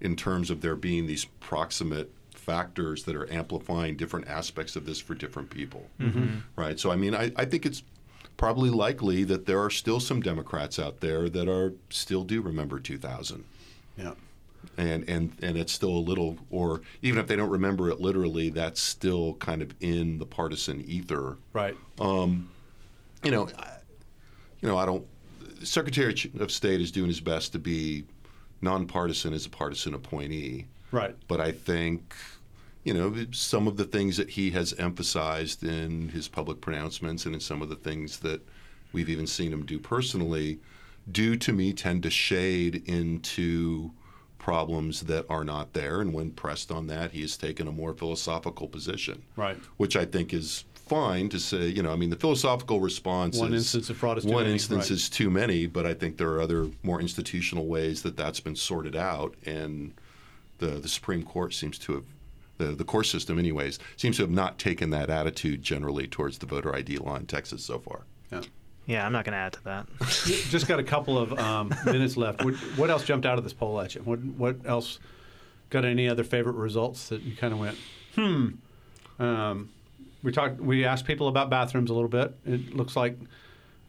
in 0.00 0.16
terms 0.16 0.50
of 0.50 0.60
there 0.60 0.76
being 0.76 1.06
these 1.06 1.24
proximate 1.40 2.10
factors 2.34 3.04
that 3.04 3.14
are 3.14 3.30
amplifying 3.32 3.96
different 3.96 4.26
aspects 4.28 4.74
of 4.76 4.86
this 4.86 4.98
for 4.98 5.14
different 5.14 5.50
people. 5.50 5.86
Mm-hmm. 6.00 6.38
Right. 6.56 6.78
So, 6.80 6.90
I 6.90 6.96
mean, 6.96 7.14
I, 7.14 7.30
I 7.36 7.44
think 7.44 7.66
it's 7.66 7.82
probably 8.36 8.70
likely 8.70 9.24
that 9.24 9.44
there 9.46 9.62
are 9.62 9.68
still 9.70 10.00
some 10.00 10.20
Democrats 10.22 10.78
out 10.78 11.00
there 11.00 11.28
that 11.28 11.48
are 11.48 11.74
still 11.90 12.24
do 12.24 12.40
remember 12.40 12.80
2000 12.80 13.44
Yeah. 13.98 14.14
and 14.78 15.06
and 15.06 15.32
and 15.42 15.58
it's 15.58 15.72
still 15.72 15.90
a 15.90 16.00
little 16.00 16.38
or 16.50 16.80
even 17.02 17.18
if 17.20 17.26
they 17.26 17.36
don't 17.36 17.50
remember 17.50 17.90
it 17.90 18.00
literally 18.00 18.48
that's 18.48 18.80
still 18.80 19.34
kind 19.34 19.60
of 19.60 19.74
in 19.80 20.16
the 20.18 20.24
partisan 20.24 20.80
ether 20.80 21.36
Right. 21.52 21.76
Um, 22.00 22.48
you 23.22 23.30
know, 23.30 23.48
I, 23.58 23.68
you 24.60 24.68
know, 24.68 24.76
I 24.78 24.86
don't. 24.86 25.06
Secretary 25.62 26.14
of 26.38 26.50
State 26.50 26.80
is 26.80 26.90
doing 26.90 27.08
his 27.08 27.20
best 27.20 27.52
to 27.52 27.58
be 27.58 28.04
nonpartisan 28.62 29.32
as 29.34 29.46
a 29.46 29.50
partisan 29.50 29.94
appointee, 29.94 30.66
Right. 30.90 31.14
but 31.28 31.40
I 31.40 31.52
think, 31.52 32.14
you 32.84 32.94
know, 32.94 33.14
some 33.32 33.66
of 33.66 33.76
the 33.76 33.84
things 33.84 34.16
that 34.16 34.30
he 34.30 34.50
has 34.50 34.72
emphasized 34.74 35.62
in 35.62 36.08
his 36.10 36.28
public 36.28 36.60
pronouncements 36.60 37.26
and 37.26 37.34
in 37.34 37.40
some 37.40 37.60
of 37.62 37.68
the 37.68 37.76
things 37.76 38.20
that 38.20 38.40
we've 38.92 39.08
even 39.08 39.26
seen 39.26 39.52
him 39.52 39.64
do 39.66 39.78
personally, 39.78 40.60
do 41.10 41.36
to 41.36 41.52
me 41.52 41.72
tend 41.72 42.02
to 42.04 42.10
shade 42.10 42.82
into 42.86 43.90
problems 44.38 45.02
that 45.02 45.26
are 45.28 45.44
not 45.44 45.74
there. 45.74 46.00
And 46.00 46.14
when 46.14 46.30
pressed 46.30 46.70
on 46.72 46.86
that, 46.86 47.12
he 47.12 47.20
has 47.20 47.36
taken 47.36 47.68
a 47.68 47.72
more 47.72 47.92
philosophical 47.92 48.66
position 48.68 49.22
Right. 49.36 49.58
which 49.76 49.94
I 49.96 50.06
think 50.06 50.32
is 50.32 50.64
fine 50.90 51.28
to 51.28 51.38
say. 51.38 51.68
You 51.68 51.82
know, 51.82 51.92
I 51.92 51.96
mean, 51.96 52.10
the 52.10 52.16
philosophical 52.16 52.80
response 52.80 53.38
One 53.38 53.54
is 53.54 53.62
instance 53.62 53.90
of 53.90 53.96
fraud 53.96 54.18
is 54.18 54.24
too 54.24 54.32
one 54.32 54.42
many, 54.42 54.54
instance 54.54 54.90
right. 54.90 54.90
is 54.90 55.08
too 55.08 55.30
many, 55.30 55.66
but 55.66 55.86
I 55.86 55.94
think 55.94 56.16
there 56.16 56.30
are 56.30 56.40
other 56.40 56.68
more 56.82 57.00
institutional 57.00 57.66
ways 57.66 58.02
that 58.02 58.16
that's 58.16 58.40
been 58.40 58.56
sorted 58.56 58.96
out, 58.96 59.36
and 59.46 59.94
the 60.58 60.66
the 60.66 60.88
Supreme 60.88 61.22
Court 61.22 61.54
seems 61.54 61.78
to 61.78 61.94
have. 61.94 62.04
The, 62.58 62.74
the 62.74 62.84
court 62.84 63.06
system, 63.06 63.38
anyways, 63.38 63.78
seems 63.96 64.18
to 64.18 64.22
have 64.22 64.30
not 64.30 64.58
taken 64.58 64.90
that 64.90 65.08
attitude 65.08 65.62
generally 65.62 66.06
towards 66.06 66.36
the 66.36 66.44
voter 66.44 66.76
ID 66.76 66.98
law 66.98 67.16
in 67.16 67.24
Texas 67.24 67.64
so 67.64 67.78
far. 67.78 68.02
Yeah. 68.30 68.42
Yeah, 68.84 69.06
I'm 69.06 69.12
not 69.12 69.24
going 69.24 69.32
to 69.32 69.38
add 69.38 69.54
to 69.54 69.64
that. 69.64 69.86
Just 70.50 70.68
got 70.68 70.78
a 70.78 70.82
couple 70.82 71.16
of 71.16 71.32
um, 71.38 71.74
minutes 71.86 72.18
left. 72.18 72.44
What, 72.44 72.52
what 72.76 72.90
else 72.90 73.02
jumped 73.04 73.24
out 73.24 73.38
of 73.38 73.44
this 73.44 73.54
poll 73.54 73.80
at 73.80 73.94
you? 73.94 74.02
What 74.02 74.18
what 74.18 74.56
else? 74.66 74.98
Got 75.70 75.86
any 75.86 76.06
other 76.06 76.22
favorite 76.22 76.56
results 76.56 77.08
that 77.08 77.22
you 77.22 77.34
kind 77.34 77.54
of 77.54 77.60
went, 77.60 77.78
hmm? 78.14 78.48
Um, 79.18 79.70
we 80.22 80.32
talked. 80.32 80.60
We 80.60 80.84
asked 80.84 81.04
people 81.04 81.28
about 81.28 81.50
bathrooms 81.50 81.90
a 81.90 81.94
little 81.94 82.08
bit. 82.08 82.34
It 82.44 82.74
looks 82.74 82.96
like 82.96 83.16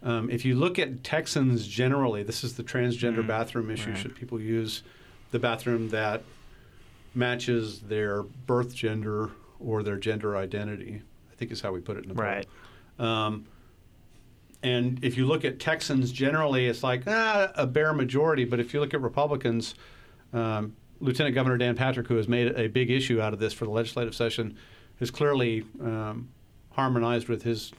um, 0.04 0.30
if 0.30 0.46
you 0.46 0.56
look 0.56 0.80
at 0.80 1.04
Texans 1.04 1.68
generally, 1.68 2.24
this 2.24 2.44
is 2.44 2.56
the 2.56 2.64
transgender 2.64 3.26
bathroom 3.26 3.70
issue. 3.70 3.90
right. 3.92 3.98
Should 3.98 4.16
people 4.16 4.40
use 4.40 4.84
the 5.32 5.40
bathroom 5.40 5.90
that 5.90 6.24
matches 7.14 7.82
their 7.82 8.24
birth 8.24 8.74
gender 8.74 9.32
or 9.60 9.84
their 9.84 9.98
gender 9.98 10.36
identity? 10.36 11.02
I 11.32 11.36
think 11.36 11.52
is 11.52 11.62
how 11.62 11.72
we 11.72 11.82
put 11.82 11.98
it 11.98 12.04
in 12.04 12.10
the 12.10 12.16
poll. 12.16 12.24
Right. 12.24 12.48
Um, 12.98 13.46
and 14.64 15.04
if 15.04 15.18
you 15.18 15.26
look 15.26 15.44
at 15.46 15.60
Texans 15.60 16.12
generally, 16.12 16.68
it's 16.68 16.84
like 16.84 17.04
ah, 17.08 17.52
a 17.56 17.68
bare 17.68 17.94
majority. 17.94 18.46
But 18.46 18.60
if 18.60 18.74
you 18.74 18.80
look 18.80 18.94
at 18.94 19.02
Republicans, 19.02 19.76
um, 20.34 20.76
Lieutenant 21.00 21.36
Governor 21.36 21.58
Dan 21.58 21.76
Patrick, 21.76 22.08
who 22.08 22.16
has 22.18 22.28
made 22.28 22.58
a 22.58 22.68
big 22.68 22.90
issue 22.90 23.22
out 23.22 23.34
of 23.34 23.40
this 23.40 23.54
for 23.54 23.66
the 23.66 23.72
legislative 23.72 24.16
session, 24.16 24.58
has 25.02 25.12
clearly 25.12 25.66
um, 25.82 26.30
harmonized 26.72 27.28
with 27.28 27.44
his 27.44 27.74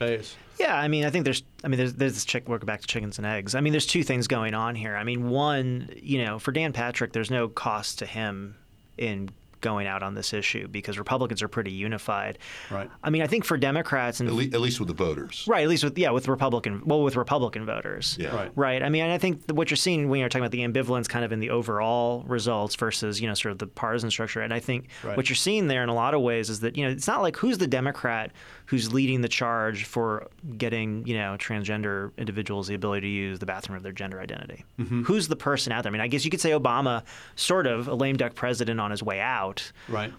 base. 0.00 0.34
Yeah, 0.58 0.76
I 0.76 0.88
mean, 0.88 1.04
I 1.04 1.10
think 1.10 1.24
there's, 1.24 1.42
I 1.62 1.68
mean, 1.68 1.78
there's, 1.78 1.94
there's 1.94 2.14
this 2.14 2.24
chick. 2.24 2.48
We're 2.48 2.58
back 2.58 2.80
to 2.80 2.86
chickens 2.86 3.18
and 3.18 3.26
eggs. 3.26 3.54
I 3.54 3.60
mean, 3.60 3.72
there's 3.72 3.86
two 3.86 4.02
things 4.02 4.26
going 4.26 4.54
on 4.54 4.74
here. 4.74 4.96
I 4.96 5.04
mean, 5.04 5.28
one, 5.30 5.90
you 5.96 6.24
know, 6.24 6.38
for 6.40 6.50
Dan 6.50 6.72
Patrick, 6.72 7.12
there's 7.12 7.30
no 7.30 7.48
cost 7.48 8.00
to 8.00 8.06
him 8.06 8.56
in 8.98 9.30
going 9.64 9.86
out 9.88 10.02
on 10.02 10.14
this 10.14 10.32
issue 10.32 10.68
because 10.68 10.98
Republicans 10.98 11.42
are 11.42 11.48
pretty 11.48 11.72
unified. 11.72 12.38
Right. 12.70 12.88
I 13.02 13.10
mean, 13.10 13.22
I 13.22 13.26
think 13.26 13.44
for 13.44 13.56
Democrats 13.56 14.20
and 14.20 14.28
At, 14.28 14.34
le- 14.36 14.44
at 14.44 14.60
least 14.60 14.78
with 14.78 14.88
the 14.88 14.94
voters. 14.94 15.44
right, 15.48 15.62
at 15.64 15.68
least 15.68 15.82
with 15.82 15.98
yeah, 15.98 16.10
with 16.10 16.28
Republican, 16.28 16.82
well, 16.84 17.02
with 17.02 17.16
Republican 17.16 17.64
voters. 17.66 18.16
Yeah. 18.20 18.36
Right. 18.36 18.52
Right. 18.54 18.82
I 18.82 18.88
mean, 18.90 19.02
and 19.02 19.12
I 19.12 19.18
think 19.18 19.50
what 19.50 19.70
you're 19.70 19.76
seeing 19.76 20.08
when 20.08 20.20
you're 20.20 20.28
talking 20.28 20.44
about 20.44 20.52
the 20.52 20.60
ambivalence 20.60 21.08
kind 21.08 21.24
of 21.24 21.32
in 21.32 21.40
the 21.40 21.50
overall 21.50 22.22
results 22.28 22.74
versus, 22.76 23.20
you 23.20 23.26
know, 23.26 23.34
sort 23.34 23.52
of 23.52 23.58
the 23.58 23.66
partisan 23.66 24.10
structure. 24.10 24.40
And 24.42 24.52
I 24.54 24.60
think 24.60 24.88
Right. 25.02 25.16
what 25.16 25.28
you're 25.28 25.36
seeing 25.36 25.66
there 25.66 25.82
in 25.82 25.88
a 25.88 25.94
lot 25.94 26.14
of 26.14 26.20
ways 26.20 26.50
is 26.50 26.60
that, 26.60 26.76
you 26.76 26.84
know, 26.84 26.90
it's 26.90 27.08
not 27.08 27.22
like 27.22 27.36
who's 27.38 27.58
the 27.58 27.66
Democrat 27.66 28.30
who's 28.66 28.92
leading 28.92 29.20
the 29.20 29.28
charge 29.28 29.84
for 29.84 30.28
getting, 30.56 31.06
you 31.06 31.16
know, 31.16 31.36
transgender 31.38 32.10
individuals 32.16 32.66
the 32.66 32.74
ability 32.74 33.02
to 33.02 33.12
use 33.12 33.38
the 33.38 33.46
bathroom 33.46 33.76
of 33.76 33.82
their 33.82 33.92
gender 33.92 34.20
identity. 34.20 34.64
Mm-hmm. 34.78 35.02
Who's 35.02 35.28
the 35.28 35.36
person 35.36 35.72
out 35.72 35.82
there? 35.82 35.90
I 35.90 35.92
mean, 35.92 36.00
I 36.00 36.08
guess 36.08 36.24
you 36.24 36.30
could 36.30 36.40
say 36.40 36.52
Obama, 36.52 37.02
sort 37.36 37.66
of 37.66 37.88
a 37.88 37.94
lame 37.94 38.16
duck 38.16 38.34
president 38.34 38.80
on 38.80 38.90
his 38.90 39.02
way 39.02 39.20
out. 39.20 39.70
Right. 39.88 40.12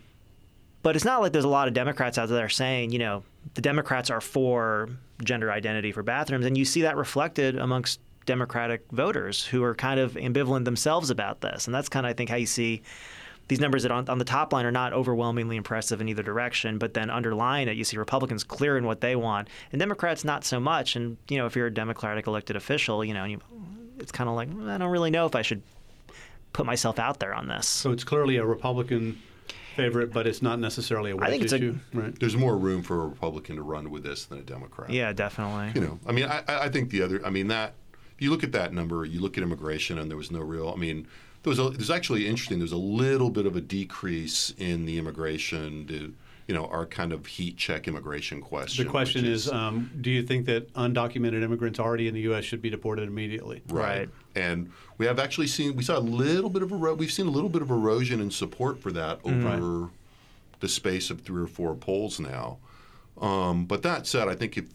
But 0.84 0.95
it's 0.95 1.05
not 1.05 1.21
like 1.21 1.31
there's 1.31 1.45
a 1.45 1.49
lot 1.49 1.67
of 1.67 1.73
Democrats 1.73 2.19
out 2.19 2.29
there 2.29 2.49
saying, 2.49 2.91
you 2.91 2.99
know, 2.99 3.23
the 3.55 3.62
Democrats 3.62 4.12
are 4.12 4.21
for 4.21 4.89
gender 5.23 5.51
identity 5.51 5.91
for 5.91 6.03
bathrooms. 6.03 6.45
And 6.45 6.55
you 6.55 6.65
see 6.65 6.84
that 6.84 6.95
reflected 6.95 7.58
amongst 7.58 7.99
Democratic 8.27 8.84
voters 8.91 9.43
who 9.43 9.63
are 9.63 9.73
kind 9.73 9.99
of 9.99 10.13
ambivalent 10.13 10.65
themselves 10.65 11.10
about 11.10 11.41
this. 11.41 11.65
And 11.65 11.73
that's 11.73 11.89
kind 11.89 12.05
of, 12.05 12.12
I 12.12 12.13
think, 12.13 12.29
how 12.29 12.36
you 12.36 12.45
see 12.45 12.84
these 13.47 13.60
numbers 13.60 13.84
that 13.84 13.91
on, 13.91 14.10
on 14.10 14.17
the 14.17 14.25
top 14.25 14.53
line 14.53 14.65
are 14.65 14.71
not 14.71 14.93
overwhelmingly 14.93 15.55
impressive 15.55 16.01
in 16.01 16.10
either 16.10 16.23
direction. 16.23 16.77
But 16.77 16.93
then 16.93 17.10
underlying 17.10 17.67
it, 17.67 17.77
you 17.77 17.84
see 17.84 17.97
Republicans 17.97 18.43
clear 18.43 18.77
in 18.77 18.86
what 18.86 19.01
they 19.01 19.15
want, 19.15 19.49
and 19.71 19.79
Democrats 19.79 20.23
not 20.23 20.43
so 20.43 20.60
much. 20.60 20.95
And, 20.95 21.17
you 21.29 21.38
know, 21.38 21.45
if 21.45 21.55
you're 21.55 21.67
a 21.67 21.73
Democratic 21.73 22.27
elected 22.27 22.55
official, 22.55 23.03
you 23.05 23.13
know, 23.13 23.25
you, 23.25 23.39
it's 23.99 24.12
kind 24.12 24.29
of 24.29 24.36
like, 24.36 24.49
mm, 24.49 24.69
I 24.69 24.77
don't 24.77 24.89
really 24.89 25.12
know 25.12 25.25
if 25.25 25.36
I 25.36 25.41
should 25.41 25.62
put 26.53 26.65
myself 26.65 26.99
out 26.99 27.19
there 27.19 27.34
on 27.34 27.47
this. 27.47 27.67
So 27.67 27.91
it's 27.91 28.03
clearly 28.03 28.38
a 28.38 28.45
Republican 28.45 29.21
favorite, 29.75 30.13
but 30.13 30.25
it's 30.25 30.41
not 30.41 30.58
necessarily 30.58 31.12
a 31.12 31.17
wedge 31.17 31.29
think 31.29 31.43
it's 31.43 31.53
a- 31.53 31.75
right. 31.93 32.17
There's 32.17 32.38
more 32.38 32.58
room 32.58 32.81
for 32.81 33.03
a 33.03 33.08
Republican 33.08 33.58
to 33.58 33.62
run 33.62 33.91
with 33.91 34.03
this 34.03 34.25
than 34.25 34.39
a 34.39 34.41
Democrat. 34.41 34.89
Yeah, 34.89 35.12
definitely. 35.12 35.71
You 35.75 35.86
know, 35.86 35.99
I 36.08 36.13
mean, 36.13 36.25
I, 36.25 36.43
I 36.47 36.63
I 36.63 36.69
think 36.69 36.91
the 36.91 37.01
other, 37.01 37.25
I 37.25 37.29
mean, 37.29 37.49
that 37.49 37.73
if 38.15 38.21
you 38.21 38.31
look 38.31 38.43
at 38.45 38.53
that 38.53 38.71
number, 38.71 39.03
you 39.03 39.19
look 39.19 39.38
at 39.38 39.43
immigration, 39.43 39.99
and 39.99 40.10
there 40.10 40.17
was 40.17 40.31
no 40.31 40.39
real. 40.39 40.69
I 40.69 40.77
mean, 40.77 41.08
there 41.45 41.51
was 41.51 41.60
a, 41.60 41.69
there's 41.69 41.91
actually 41.91 42.27
interesting. 42.27 42.58
There's 42.58 42.71
a 42.71 42.77
little 42.77 43.29
bit 43.29 43.45
of 43.45 43.55
a 43.55 43.62
decrease 43.62 44.51
in 44.58 44.86
the 44.86 44.97
immigration. 44.97 45.86
To, 45.88 46.13
you 46.47 46.53
know, 46.55 46.65
our 46.65 46.86
kind 46.88 47.13
of 47.13 47.25
heat 47.27 47.55
check 47.58 47.88
immigration 47.88 48.41
question. 48.41 48.86
The 48.86 48.91
question 48.91 49.23
which 49.23 49.31
is, 49.31 49.51
um, 49.51 49.89
do 50.01 50.10
you 50.12 50.21
think 50.23 50.45
that 50.47 50.71
undocumented 50.73 51.43
immigrants 51.43 51.79
already 51.79 52.08
in 52.08 52.13
the 52.15 52.21
U.S. 52.21 52.43
should 52.45 52.62
be 52.63 52.69
deported 52.71 53.08
immediately? 53.08 53.62
Right. 53.69 53.99
Right. 53.99 54.10
And 54.36 54.71
we 54.97 55.05
have 55.05 55.19
actually 55.19 55.47
seen 55.47 55.75
we 55.75 55.84
saw 55.84 55.97
a 55.97 55.99
little 55.99 56.49
bit 56.49 56.63
of 56.63 56.71
ero- 56.71 56.95
we've 56.95 57.12
seen 57.12 57.27
a 57.27 57.31
little 57.31 57.49
bit 57.49 57.62
of 57.62 57.69
erosion 57.69 58.19
in 58.19 58.31
support 58.31 58.79
for 58.81 58.91
that 58.91 59.21
Mm-hmm. 59.23 59.47
over 59.47 59.89
the 60.62 60.67
space 60.67 61.10
of 61.12 61.21
three 61.21 61.43
or 61.43 61.47
four 61.47 61.75
polls 61.75 62.19
now. 62.19 62.58
Um, 63.21 63.65
but 63.65 63.84
that 63.84 64.08
said, 64.08 64.27
I 64.27 64.36
think 64.36 64.58
if 64.58 64.65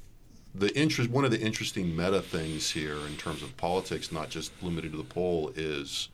the 0.55 0.77
interest 0.79 1.11
one 1.11 1.25
of 1.25 1.31
the 1.33 1.41
interesting 1.41 1.97
meta 1.97 2.21
things 2.23 2.71
here 2.71 2.97
in 3.09 3.17
terms 3.17 3.43
of 3.43 3.57
politics, 3.57 4.13
not 4.13 4.29
just 4.31 4.53
limited 4.63 4.93
to 4.93 4.99
the 4.99 5.05
poll, 5.05 5.53
is 5.57 6.09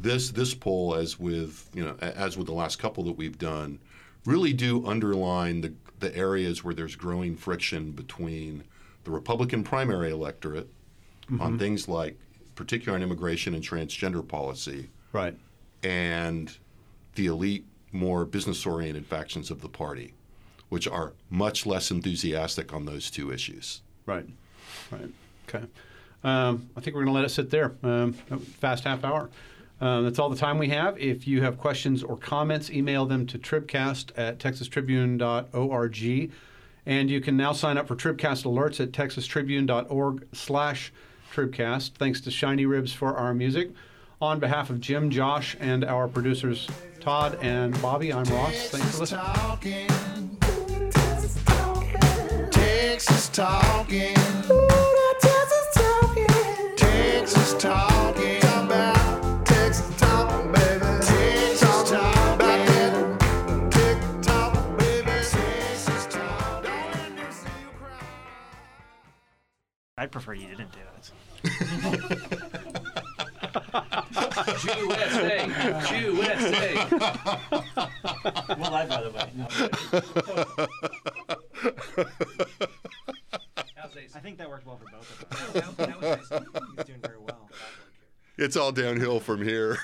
this 0.00 0.30
this 0.30 0.54
poll, 0.54 0.94
as 0.94 1.18
with 1.18 1.68
you 1.74 1.84
know 1.84 1.96
as 2.00 2.36
with 2.36 2.46
the 2.46 2.52
last 2.54 2.78
couple 2.78 3.04
that 3.04 3.12
we've 3.12 3.38
done, 3.38 3.78
really 4.26 4.52
do 4.52 4.86
underline 4.86 5.60
the 5.60 5.72
the 6.00 6.14
areas 6.16 6.62
where 6.64 6.74
there's 6.74 6.96
growing 6.96 7.36
friction 7.36 7.92
between 7.92 8.64
the 9.04 9.10
Republican 9.10 9.62
primary 9.64 10.10
electorate 10.10 10.68
on 11.40 11.58
things 11.58 11.88
like, 11.88 12.18
particularly 12.54 13.02
on 13.02 13.08
immigration 13.08 13.54
and 13.54 13.62
transgender 13.64 14.26
policy, 14.26 14.90
Right. 15.12 15.34
and 15.82 16.54
the 17.14 17.26
elite, 17.26 17.64
more 17.92 18.26
business 18.26 18.66
oriented 18.66 19.06
factions 19.06 19.50
of 19.50 19.62
the 19.62 19.68
party, 19.68 20.12
which 20.68 20.86
are 20.86 21.14
much 21.30 21.64
less 21.64 21.90
enthusiastic 21.90 22.74
on 22.74 22.84
those 22.84 23.10
two 23.10 23.32
issues. 23.32 23.80
Right. 24.04 24.26
Right. 24.90 25.08
Okay. 25.48 25.64
Um, 26.22 26.68
I 26.76 26.80
think 26.80 26.94
we're 26.94 27.04
going 27.04 27.14
to 27.14 27.20
let 27.20 27.24
it 27.24 27.30
sit 27.30 27.48
there. 27.50 27.74
Um, 27.82 28.12
fast 28.12 28.84
half 28.84 29.02
hour. 29.04 29.30
Um, 29.84 30.04
that's 30.04 30.18
all 30.18 30.30
the 30.30 30.36
time 30.36 30.56
we 30.56 30.70
have. 30.70 30.98
If 30.98 31.28
you 31.28 31.42
have 31.42 31.58
questions 31.58 32.02
or 32.02 32.16
comments, 32.16 32.70
email 32.70 33.04
them 33.04 33.26
to 33.26 33.38
tribcast 33.38 34.12
at 34.16 34.38
texastribune.org. 34.38 36.32
And 36.86 37.10
you 37.10 37.20
can 37.20 37.36
now 37.36 37.52
sign 37.52 37.76
up 37.76 37.86
for 37.86 37.94
Tribcast 37.94 38.44
alerts 38.44 38.80
at 38.80 38.92
texastribune.org 38.92 40.26
slash 40.32 40.90
tribcast. 41.34 41.92
Thanks 41.98 42.22
to 42.22 42.30
Shinyribs 42.30 42.94
for 42.94 43.14
our 43.14 43.34
music. 43.34 43.72
On 44.22 44.40
behalf 44.40 44.70
of 44.70 44.80
Jim, 44.80 45.10
Josh, 45.10 45.54
and 45.60 45.84
our 45.84 46.08
producers 46.08 46.66
Todd 47.00 47.36
and 47.42 47.78
Bobby, 47.82 48.10
I'm 48.10 48.24
Ross. 48.24 48.70
Thanks 48.70 48.92
for 48.92 49.00
listening. 49.00 49.20
Talking. 49.20 49.86
Texas 52.50 53.28
talking. 53.28 54.14
Texas 56.78 57.54
talking. 57.58 58.23
I'd 70.04 70.12
prefer 70.12 70.34
you 70.34 70.48
didn't 70.48 70.70
do 70.70 70.80
it. 70.98 71.10
USA, 74.76 75.46
USA. 75.98 76.74
Well, 78.58 78.74
I, 78.74 78.84
by 78.86 79.02
the 79.02 79.10
way. 79.10 79.30
I 84.14 84.20
think 84.20 84.36
that 84.36 84.50
worked 84.50 84.66
well 84.66 84.76
for 84.76 84.90
both 84.92 85.08
of 85.10 85.32
us. 85.32 85.76
That 85.76 86.00
was 86.02 86.30
nice. 86.30 86.42
He's 86.76 86.84
doing 86.84 87.00
very 87.00 87.18
well. 87.18 87.48
It's 88.36 88.58
all 88.58 88.72
downhill 88.72 89.20
from 89.20 89.42
here. 89.42 89.78